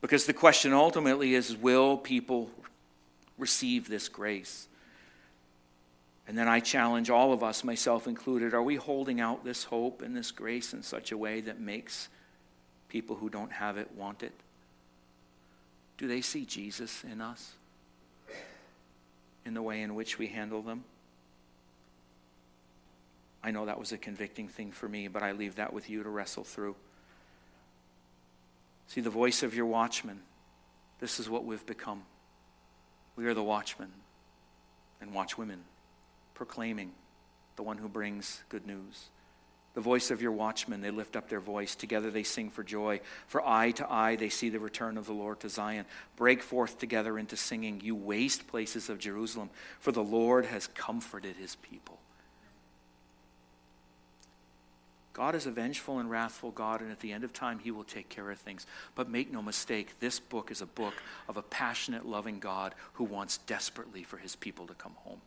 Because 0.00 0.26
the 0.26 0.32
question 0.32 0.72
ultimately 0.72 1.36
is 1.36 1.56
will 1.56 1.96
people 1.96 2.50
receive 3.38 3.86
this 3.86 4.08
grace? 4.08 4.66
And 6.26 6.36
then 6.36 6.48
I 6.48 6.58
challenge 6.58 7.08
all 7.08 7.32
of 7.32 7.44
us, 7.44 7.62
myself 7.62 8.08
included, 8.08 8.52
are 8.52 8.64
we 8.64 8.74
holding 8.74 9.20
out 9.20 9.44
this 9.44 9.62
hope 9.62 10.02
and 10.02 10.16
this 10.16 10.32
grace 10.32 10.74
in 10.74 10.82
such 10.82 11.12
a 11.12 11.16
way 11.16 11.40
that 11.42 11.60
makes 11.60 12.08
people 12.88 13.16
who 13.16 13.28
don't 13.28 13.52
have 13.52 13.76
it 13.76 13.90
want 13.96 14.22
it? 14.22 14.32
Do 15.98 16.08
they 16.08 16.20
see 16.20 16.44
Jesus 16.44 17.04
in 17.10 17.20
us? 17.20 17.52
In 19.44 19.54
the 19.54 19.62
way 19.62 19.82
in 19.82 19.94
which 19.94 20.18
we 20.18 20.26
handle 20.26 20.62
them? 20.62 20.84
I 23.42 23.50
know 23.50 23.66
that 23.66 23.78
was 23.78 23.92
a 23.92 23.98
convicting 23.98 24.48
thing 24.48 24.72
for 24.72 24.88
me, 24.88 25.08
but 25.08 25.22
I 25.22 25.32
leave 25.32 25.56
that 25.56 25.72
with 25.72 25.88
you 25.88 26.02
to 26.02 26.08
wrestle 26.08 26.44
through. 26.44 26.76
See, 28.88 29.00
the 29.00 29.10
voice 29.10 29.42
of 29.42 29.54
your 29.54 29.66
watchman, 29.66 30.20
this 31.00 31.20
is 31.20 31.28
what 31.28 31.44
we've 31.44 31.64
become. 31.66 32.02
We 33.16 33.26
are 33.26 33.34
the 33.34 33.42
watchmen 33.42 33.88
and 35.00 35.12
watchwomen, 35.12 35.60
proclaiming 36.34 36.92
the 37.56 37.62
one 37.62 37.78
who 37.78 37.88
brings 37.88 38.42
good 38.48 38.66
news 38.66 39.08
the 39.78 39.82
voice 39.82 40.10
of 40.10 40.20
your 40.20 40.32
watchmen. 40.32 40.80
They 40.80 40.90
lift 40.90 41.14
up 41.14 41.28
their 41.28 41.38
voice. 41.38 41.76
Together 41.76 42.10
they 42.10 42.24
sing 42.24 42.50
for 42.50 42.64
joy. 42.64 42.98
For 43.28 43.46
eye 43.46 43.70
to 43.70 43.88
eye 43.88 44.16
they 44.16 44.28
see 44.28 44.48
the 44.48 44.58
return 44.58 44.98
of 44.98 45.06
the 45.06 45.12
Lord 45.12 45.38
to 45.38 45.48
Zion. 45.48 45.84
Break 46.16 46.42
forth 46.42 46.80
together 46.80 47.16
into 47.16 47.36
singing, 47.36 47.80
you 47.84 47.94
waste 47.94 48.48
places 48.48 48.88
of 48.88 48.98
Jerusalem, 48.98 49.50
for 49.78 49.92
the 49.92 50.02
Lord 50.02 50.46
has 50.46 50.66
comforted 50.66 51.36
his 51.36 51.54
people. 51.54 52.00
God 55.12 55.36
is 55.36 55.46
a 55.46 55.52
vengeful 55.52 56.00
and 56.00 56.10
wrathful 56.10 56.50
God, 56.50 56.80
and 56.80 56.90
at 56.90 56.98
the 56.98 57.12
end 57.12 57.22
of 57.22 57.32
time, 57.32 57.60
He 57.60 57.70
will 57.70 57.84
take 57.84 58.08
care 58.08 58.32
of 58.32 58.38
things. 58.40 58.66
But 58.96 59.08
make 59.08 59.32
no 59.32 59.42
mistake, 59.42 60.00
this 60.00 60.18
book 60.18 60.50
is 60.50 60.60
a 60.60 60.66
book 60.66 60.94
of 61.28 61.36
a 61.36 61.42
passionate, 61.42 62.04
loving 62.04 62.40
God 62.40 62.74
who 62.94 63.04
wants 63.04 63.38
desperately 63.38 64.02
for 64.02 64.16
His 64.16 64.34
people 64.34 64.66
to 64.66 64.74
come 64.74 64.94
home. 65.04 65.20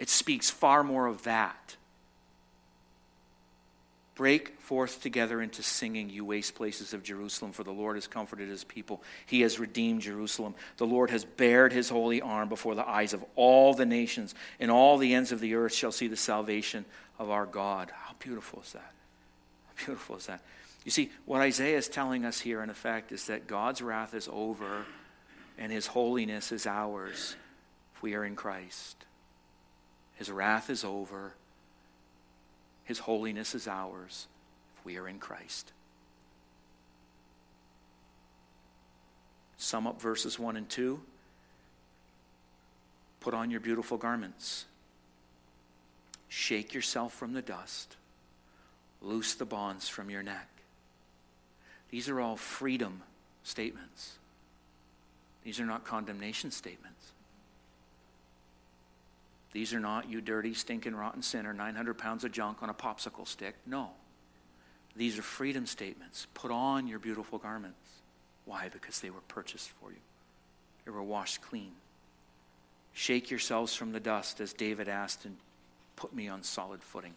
It 0.00 0.08
speaks 0.08 0.50
far 0.50 0.82
more 0.82 1.06
of 1.06 1.22
that 1.22 1.76
Break 4.14 4.60
forth 4.60 5.02
together 5.02 5.40
into 5.40 5.62
singing, 5.62 6.10
you 6.10 6.24
waste 6.24 6.54
places 6.54 6.92
of 6.92 7.02
Jerusalem, 7.02 7.52
for 7.52 7.64
the 7.64 7.72
Lord 7.72 7.96
has 7.96 8.06
comforted 8.06 8.50
his 8.50 8.62
people. 8.62 9.02
He 9.24 9.40
has 9.40 9.58
redeemed 9.58 10.02
Jerusalem. 10.02 10.54
The 10.76 10.86
Lord 10.86 11.10
has 11.10 11.24
bared 11.24 11.72
his 11.72 11.88
holy 11.88 12.20
arm 12.20 12.50
before 12.50 12.74
the 12.74 12.86
eyes 12.86 13.14
of 13.14 13.24
all 13.36 13.72
the 13.72 13.86
nations, 13.86 14.34
and 14.60 14.70
all 14.70 14.98
the 14.98 15.14
ends 15.14 15.32
of 15.32 15.40
the 15.40 15.54
earth 15.54 15.72
shall 15.72 15.92
see 15.92 16.08
the 16.08 16.16
salvation 16.16 16.84
of 17.18 17.30
our 17.30 17.46
God. 17.46 17.90
How 17.90 18.14
beautiful 18.18 18.60
is 18.60 18.72
that? 18.72 18.92
How 19.66 19.86
beautiful 19.86 20.16
is 20.16 20.26
that? 20.26 20.42
You 20.84 20.90
see, 20.90 21.10
what 21.24 21.40
Isaiah 21.40 21.78
is 21.78 21.88
telling 21.88 22.24
us 22.24 22.40
here, 22.40 22.62
in 22.62 22.68
effect, 22.68 23.12
is 23.12 23.26
that 23.28 23.46
God's 23.46 23.80
wrath 23.80 24.14
is 24.14 24.28
over 24.30 24.84
and 25.58 25.70
his 25.70 25.86
holiness 25.86 26.52
is 26.52 26.66
ours 26.66 27.36
if 27.94 28.02
we 28.02 28.14
are 28.14 28.24
in 28.24 28.34
Christ. 28.34 29.04
His 30.16 30.30
wrath 30.30 30.70
is 30.70 30.84
over 30.84 31.34
his 32.84 32.98
holiness 32.98 33.54
is 33.54 33.68
ours 33.68 34.26
if 34.76 34.84
we 34.84 34.98
are 34.98 35.08
in 35.08 35.18
Christ. 35.18 35.72
Sum 39.56 39.86
up 39.86 40.00
verses 40.00 40.38
1 40.38 40.56
and 40.56 40.68
2. 40.68 41.00
Put 43.20 43.34
on 43.34 43.50
your 43.50 43.60
beautiful 43.60 43.96
garments. 43.96 44.64
Shake 46.28 46.74
yourself 46.74 47.12
from 47.12 47.32
the 47.32 47.42
dust. 47.42 47.96
Loose 49.00 49.34
the 49.34 49.44
bonds 49.44 49.88
from 49.88 50.10
your 50.10 50.22
neck. 50.22 50.48
These 51.90 52.08
are 52.08 52.20
all 52.20 52.36
freedom 52.36 53.02
statements. 53.44 54.18
These 55.44 55.60
are 55.60 55.66
not 55.66 55.84
condemnation 55.84 56.50
statements. 56.50 57.11
These 59.52 59.74
are 59.74 59.80
not 59.80 60.08
you 60.08 60.20
dirty, 60.20 60.54
stinking, 60.54 60.94
rotten 60.94 61.22
sinner, 61.22 61.52
900 61.52 61.98
pounds 61.98 62.24
of 62.24 62.32
junk 62.32 62.62
on 62.62 62.70
a 62.70 62.74
popsicle 62.74 63.28
stick. 63.28 63.54
No. 63.66 63.90
These 64.96 65.18
are 65.18 65.22
freedom 65.22 65.66
statements. 65.66 66.26
Put 66.34 66.50
on 66.50 66.86
your 66.86 66.98
beautiful 66.98 67.38
garments. 67.38 67.78
Why? 68.44 68.68
Because 68.68 69.00
they 69.00 69.10
were 69.10 69.20
purchased 69.28 69.70
for 69.80 69.90
you, 69.90 70.00
they 70.84 70.90
were 70.90 71.02
washed 71.02 71.42
clean. 71.42 71.72
Shake 72.94 73.30
yourselves 73.30 73.74
from 73.74 73.92
the 73.92 74.00
dust, 74.00 74.40
as 74.40 74.52
David 74.52 74.88
asked, 74.88 75.24
and 75.24 75.36
put 75.96 76.14
me 76.14 76.28
on 76.28 76.42
solid 76.42 76.82
footing, 76.82 77.14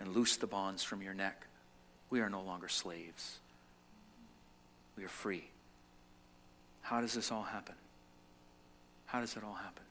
and 0.00 0.14
loose 0.14 0.36
the 0.36 0.46
bonds 0.46 0.82
from 0.82 1.02
your 1.02 1.12
neck. 1.12 1.46
We 2.08 2.20
are 2.20 2.30
no 2.30 2.40
longer 2.40 2.68
slaves, 2.68 3.38
we 4.96 5.04
are 5.04 5.08
free. 5.08 5.44
How 6.80 7.02
does 7.02 7.12
this 7.12 7.30
all 7.30 7.42
happen? 7.42 7.74
How 9.06 9.20
does 9.20 9.36
it 9.36 9.44
all 9.44 9.54
happen? 9.54 9.82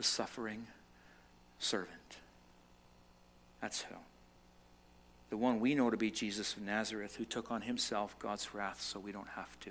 The 0.00 0.04
suffering 0.04 0.66
servant. 1.58 1.90
That's 3.60 3.82
who. 3.82 3.94
The 5.28 5.36
one 5.36 5.60
we 5.60 5.74
know 5.74 5.90
to 5.90 5.98
be 5.98 6.10
Jesus 6.10 6.56
of 6.56 6.62
Nazareth, 6.62 7.16
who 7.16 7.26
took 7.26 7.50
on 7.50 7.60
himself 7.60 8.18
God's 8.18 8.54
wrath 8.54 8.80
so 8.80 8.98
we 8.98 9.12
don't 9.12 9.28
have 9.36 9.60
to. 9.60 9.70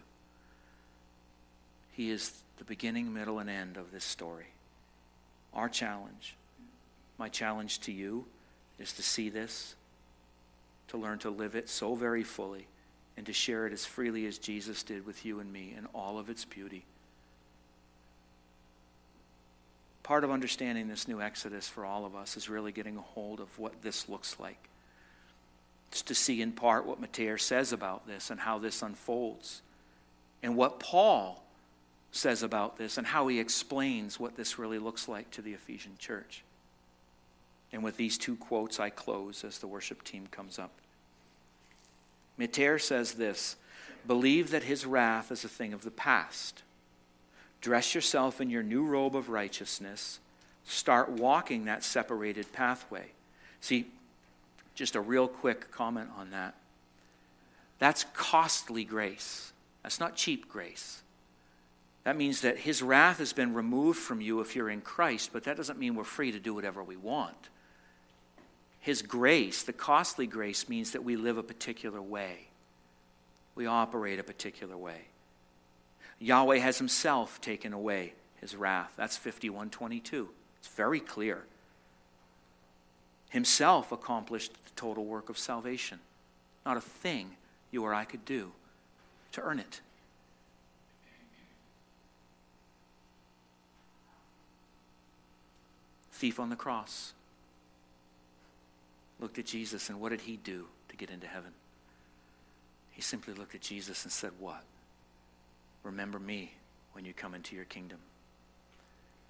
He 1.93 2.11
is 2.11 2.31
the 2.59 2.63
beginning, 2.63 3.11
middle, 3.11 3.39
and 3.39 3.49
end 3.49 3.75
of 3.75 3.91
this 3.91 4.03
story. 4.03 4.45
Our 5.55 5.67
challenge, 5.67 6.35
my 7.17 7.27
challenge 7.27 7.79
to 7.79 7.91
you, 7.91 8.25
is 8.77 8.93
to 8.93 9.01
see 9.01 9.29
this, 9.29 9.73
to 10.89 10.97
learn 10.97 11.17
to 11.19 11.31
live 11.31 11.55
it 11.55 11.69
so 11.69 11.95
very 11.95 12.21
fully, 12.21 12.67
and 13.17 13.25
to 13.25 13.33
share 13.33 13.65
it 13.65 13.73
as 13.73 13.83
freely 13.83 14.27
as 14.27 14.37
Jesus 14.37 14.83
did 14.83 15.07
with 15.07 15.25
you 15.25 15.39
and 15.39 15.51
me 15.51 15.73
in 15.75 15.87
all 15.87 16.19
of 16.19 16.29
its 16.29 16.45
beauty. 16.45 16.85
Part 20.09 20.23
of 20.23 20.31
understanding 20.31 20.87
this 20.87 21.07
new 21.07 21.21
Exodus 21.21 21.69
for 21.69 21.85
all 21.85 22.03
of 22.03 22.15
us 22.15 22.35
is 22.35 22.49
really 22.49 22.71
getting 22.71 22.97
a 22.97 23.01
hold 23.01 23.39
of 23.39 23.59
what 23.59 23.83
this 23.83 24.09
looks 24.09 24.39
like. 24.39 24.57
It's 25.91 26.01
to 26.01 26.15
see 26.15 26.41
in 26.41 26.51
part 26.51 26.87
what 26.87 26.99
Motyer 26.99 27.37
says 27.37 27.73
about 27.73 28.07
this 28.07 28.31
and 28.31 28.39
how 28.39 28.57
this 28.57 28.81
unfolds, 28.81 29.61
and 30.41 30.55
what 30.55 30.79
Paul 30.79 31.43
says 32.11 32.41
about 32.41 32.79
this 32.79 32.97
and 32.97 33.05
how 33.05 33.27
he 33.27 33.39
explains 33.39 34.19
what 34.19 34.35
this 34.35 34.57
really 34.57 34.79
looks 34.79 35.07
like 35.07 35.29
to 35.29 35.43
the 35.43 35.53
Ephesian 35.53 35.93
church. 35.99 36.43
And 37.71 37.83
with 37.83 37.95
these 37.95 38.17
two 38.17 38.35
quotes, 38.35 38.79
I 38.79 38.89
close 38.89 39.43
as 39.43 39.59
the 39.59 39.67
worship 39.67 40.03
team 40.03 40.25
comes 40.31 40.57
up. 40.57 40.71
Motyer 42.35 42.79
says 42.79 43.13
this 43.13 43.57
Believe 44.07 44.49
that 44.49 44.63
his 44.63 44.87
wrath 44.87 45.31
is 45.31 45.45
a 45.45 45.49
thing 45.49 45.71
of 45.71 45.83
the 45.83 45.91
past 45.91 46.63
Dress 47.61 47.93
yourself 47.93 48.39
in 48.39 48.49
your 48.49 48.63
new 48.63 48.85
robe 48.85 49.15
of 49.15 49.29
righteousness. 49.29 50.19
Start 50.65 51.09
walking 51.09 51.65
that 51.65 51.83
separated 51.83 52.51
pathway. 52.53 53.05
See, 53.61 53.87
just 54.75 54.95
a 54.95 55.01
real 55.01 55.27
quick 55.27 55.71
comment 55.71 56.09
on 56.17 56.31
that. 56.31 56.55
That's 57.79 58.05
costly 58.13 58.83
grace. 58.83 59.51
That's 59.83 59.99
not 59.99 60.15
cheap 60.15 60.47
grace. 60.47 61.01
That 62.03 62.17
means 62.17 62.41
that 62.41 62.57
his 62.57 62.81
wrath 62.81 63.19
has 63.19 63.33
been 63.33 63.53
removed 63.53 63.99
from 63.99 64.21
you 64.21 64.39
if 64.39 64.55
you're 64.55 64.69
in 64.69 64.81
Christ, 64.81 65.31
but 65.33 65.43
that 65.43 65.57
doesn't 65.57 65.79
mean 65.79 65.95
we're 65.95 66.03
free 66.03 66.31
to 66.31 66.39
do 66.39 66.53
whatever 66.53 66.83
we 66.83 66.95
want. 66.95 67.49
His 68.79 69.01
grace, 69.01 69.63
the 69.63 69.73
costly 69.73 70.25
grace, 70.25 70.69
means 70.69 70.91
that 70.91 71.03
we 71.03 71.17
live 71.17 71.37
a 71.37 71.43
particular 71.43 72.01
way, 72.01 72.47
we 73.55 73.65
operate 73.65 74.19
a 74.19 74.23
particular 74.23 74.77
way. 74.77 75.01
Yahweh 76.19 76.57
has 76.57 76.77
himself 76.77 77.39
taken 77.39 77.73
away 77.73 78.13
his 78.41 78.55
wrath. 78.55 78.91
That's 78.97 79.17
5122. 79.17 80.29
It's 80.59 80.67
very 80.67 80.99
clear. 80.99 81.45
Himself 83.29 83.91
accomplished 83.91 84.53
the 84.53 84.71
total 84.75 85.05
work 85.05 85.29
of 85.29 85.37
salvation. 85.37 85.99
Not 86.65 86.77
a 86.77 86.81
thing 86.81 87.37
you 87.71 87.83
or 87.83 87.93
I 87.93 88.03
could 88.03 88.25
do 88.25 88.51
to 89.33 89.41
earn 89.41 89.59
it. 89.59 89.81
Thief 96.11 96.39
on 96.39 96.49
the 96.49 96.55
cross 96.57 97.13
looked 99.21 99.39
at 99.39 99.45
Jesus, 99.45 99.89
and 99.89 100.01
what 100.01 100.09
did 100.09 100.21
he 100.21 100.35
do 100.37 100.65
to 100.89 100.97
get 100.97 101.09
into 101.09 101.27
heaven? 101.27 101.51
He 102.91 103.01
simply 103.01 103.33
looked 103.33 103.55
at 103.55 103.61
Jesus 103.61 104.03
and 104.03 104.11
said, 104.11 104.31
What? 104.37 104.63
Remember 105.83 106.19
me 106.19 106.53
when 106.93 107.05
you 107.05 107.13
come 107.13 107.33
into 107.33 107.55
your 107.55 107.65
kingdom. 107.65 107.99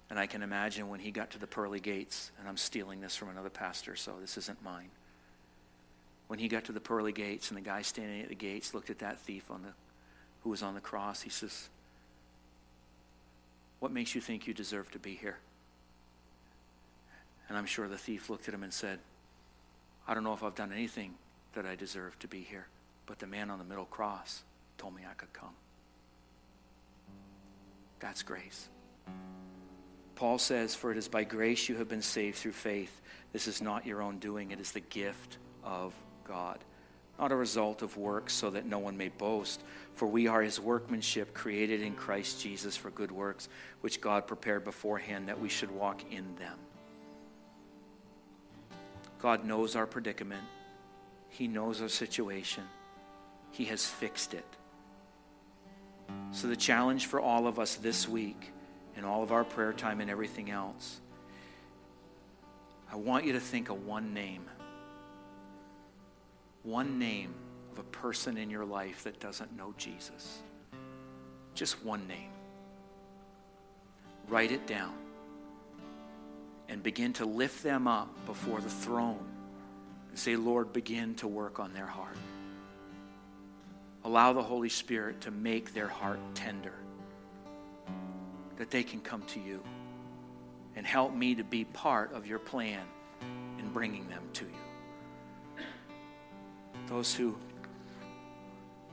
And 0.08 0.18
I 0.18 0.26
can 0.26 0.42
imagine 0.42 0.88
when 0.88 0.98
he 1.00 1.12
got 1.12 1.30
to 1.30 1.38
the 1.38 1.46
pearly 1.46 1.78
gates, 1.78 2.32
and 2.38 2.48
I'm 2.48 2.56
stealing 2.56 3.00
this 3.00 3.14
from 3.14 3.28
another 3.28 3.50
pastor, 3.50 3.94
so 3.94 4.14
this 4.20 4.36
isn't 4.36 4.62
mine. 4.62 4.90
when 6.26 6.38
he 6.38 6.46
got 6.46 6.64
to 6.64 6.72
the 6.72 6.80
pearly 6.80 7.10
gates 7.10 7.50
and 7.50 7.56
the 7.56 7.60
guy 7.60 7.82
standing 7.82 8.22
at 8.22 8.28
the 8.28 8.36
gates 8.36 8.72
looked 8.72 8.88
at 8.88 9.00
that 9.00 9.18
thief 9.18 9.50
on 9.50 9.62
the, 9.62 9.70
who 10.44 10.50
was 10.50 10.62
on 10.62 10.74
the 10.74 10.80
cross, 10.80 11.22
he 11.22 11.28
says, 11.30 11.68
What 13.80 13.90
makes 13.90 14.14
you 14.14 14.20
think 14.20 14.46
you 14.46 14.54
deserve 14.54 14.90
to 14.92 15.00
be 15.00 15.16
here? 15.16 15.38
And 17.48 17.58
I'm 17.58 17.66
sure 17.66 17.88
the 17.88 17.98
thief 17.98 18.30
looked 18.30 18.46
at 18.46 18.54
him 18.54 18.62
and 18.62 18.72
said, 18.72 19.00
I 20.06 20.14
don't 20.14 20.22
know 20.22 20.32
if 20.32 20.44
I've 20.44 20.54
done 20.54 20.72
anything 20.72 21.14
that 21.54 21.66
I 21.66 21.74
deserve 21.74 22.16
to 22.20 22.28
be 22.28 22.42
here, 22.42 22.68
but 23.06 23.18
the 23.18 23.26
man 23.26 23.50
on 23.50 23.58
the 23.58 23.64
middle 23.64 23.86
cross 23.86 24.42
told 24.78 24.94
me 24.94 25.02
I 25.10 25.14
could 25.14 25.32
come. 25.32 25.54
That's 28.00 28.22
grace. 28.22 28.68
Paul 30.14 30.38
says, 30.38 30.74
For 30.74 30.90
it 30.90 30.98
is 30.98 31.08
by 31.08 31.24
grace 31.24 31.68
you 31.68 31.76
have 31.76 31.88
been 31.88 32.02
saved 32.02 32.36
through 32.36 32.52
faith. 32.52 33.00
This 33.32 33.46
is 33.46 33.62
not 33.62 33.86
your 33.86 34.02
own 34.02 34.18
doing, 34.18 34.50
it 34.50 34.60
is 34.60 34.72
the 34.72 34.80
gift 34.80 35.38
of 35.62 35.94
God, 36.24 36.58
not 37.18 37.32
a 37.32 37.36
result 37.36 37.82
of 37.82 37.96
works, 37.96 38.32
so 38.32 38.50
that 38.50 38.66
no 38.66 38.78
one 38.78 38.96
may 38.96 39.08
boast. 39.08 39.62
For 39.94 40.06
we 40.06 40.26
are 40.26 40.42
his 40.42 40.58
workmanship, 40.58 41.32
created 41.32 41.80
in 41.82 41.94
Christ 41.94 42.42
Jesus 42.42 42.76
for 42.76 42.90
good 42.90 43.12
works, 43.12 43.48
which 43.80 44.00
God 44.00 44.26
prepared 44.26 44.64
beforehand 44.64 45.28
that 45.28 45.40
we 45.40 45.48
should 45.48 45.70
walk 45.70 46.02
in 46.10 46.34
them. 46.36 46.58
God 49.20 49.44
knows 49.44 49.76
our 49.76 49.86
predicament, 49.86 50.44
He 51.28 51.46
knows 51.46 51.80
our 51.82 51.88
situation, 51.88 52.64
He 53.52 53.66
has 53.66 53.86
fixed 53.86 54.34
it. 54.34 54.44
So, 56.32 56.46
the 56.46 56.56
challenge 56.56 57.06
for 57.06 57.20
all 57.20 57.46
of 57.46 57.58
us 57.58 57.74
this 57.76 58.08
week, 58.08 58.52
and 58.96 59.06
all 59.06 59.22
of 59.22 59.32
our 59.32 59.44
prayer 59.44 59.72
time 59.72 60.00
and 60.00 60.10
everything 60.10 60.50
else, 60.50 61.00
I 62.92 62.96
want 62.96 63.24
you 63.24 63.32
to 63.32 63.40
think 63.40 63.70
of 63.70 63.86
one 63.86 64.12
name. 64.12 64.44
One 66.62 66.98
name 66.98 67.34
of 67.72 67.78
a 67.78 67.82
person 67.84 68.36
in 68.36 68.50
your 68.50 68.64
life 68.64 69.04
that 69.04 69.18
doesn't 69.20 69.56
know 69.56 69.72
Jesus. 69.78 70.40
Just 71.54 71.82
one 71.84 72.06
name. 72.06 72.30
Write 74.28 74.52
it 74.52 74.66
down 74.66 74.92
and 76.68 76.82
begin 76.82 77.12
to 77.14 77.24
lift 77.24 77.62
them 77.62 77.88
up 77.88 78.08
before 78.26 78.60
the 78.60 78.68
throne 78.68 79.24
and 80.10 80.18
say, 80.18 80.36
Lord, 80.36 80.72
begin 80.72 81.14
to 81.16 81.28
work 81.28 81.58
on 81.58 81.72
their 81.72 81.86
heart. 81.86 82.16
Allow 84.04 84.32
the 84.32 84.42
Holy 84.42 84.68
Spirit 84.68 85.20
to 85.22 85.30
make 85.30 85.74
their 85.74 85.88
heart 85.88 86.20
tender, 86.34 86.74
that 88.56 88.70
they 88.70 88.82
can 88.82 89.00
come 89.00 89.22
to 89.28 89.40
you 89.40 89.62
and 90.76 90.86
help 90.86 91.14
me 91.14 91.34
to 91.34 91.44
be 91.44 91.64
part 91.64 92.12
of 92.12 92.26
your 92.26 92.38
plan 92.38 92.82
in 93.58 93.68
bringing 93.72 94.08
them 94.08 94.22
to 94.34 94.44
you. 94.44 95.64
Those 96.86 97.14
who 97.14 97.36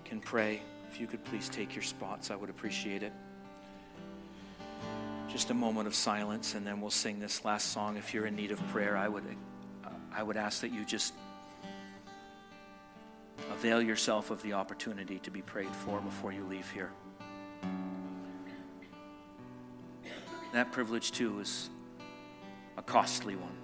can 0.04 0.20
pray, 0.20 0.62
if 0.90 1.00
you 1.00 1.08
could 1.08 1.24
please 1.26 1.50
take 1.50 1.76
your 1.76 1.84
spots, 1.84 2.32
I 2.32 2.36
would 2.36 2.50
appreciate 2.50 3.04
it 3.04 3.14
just 5.28 5.50
a 5.50 5.54
moment 5.54 5.88
of 5.88 5.94
silence 5.94 6.56
and 6.56 6.66
then 6.66 6.80
we'll 6.82 6.90
sing 6.90 7.20
this 7.20 7.44
last 7.44 7.72
song 7.72 7.98
if 7.98 8.14
you're 8.14 8.26
in 8.26 8.36
need 8.36 8.52
of 8.52 8.66
prayer 8.70 8.96
i 8.96 9.08
would 9.08 9.24
uh, 9.86 9.90
i 10.12 10.24
would 10.24 10.38
ask 10.38 10.62
that 10.62 10.72
you 10.72 10.86
just 10.86 11.14
avail 13.58 13.82
yourself 13.82 14.30
of 14.30 14.40
the 14.44 14.54
opportunity 14.54 15.18
to 15.18 15.32
be 15.32 15.42
prayed 15.42 15.76
for 15.78 16.00
before 16.00 16.32
you 16.32 16.44
leave 16.44 16.70
here. 16.70 16.92
That 20.54 20.72
privilege 20.72 21.12
too 21.12 21.40
is 21.40 21.72
a 22.78 22.84
costly 22.84 23.36
one 23.36 23.58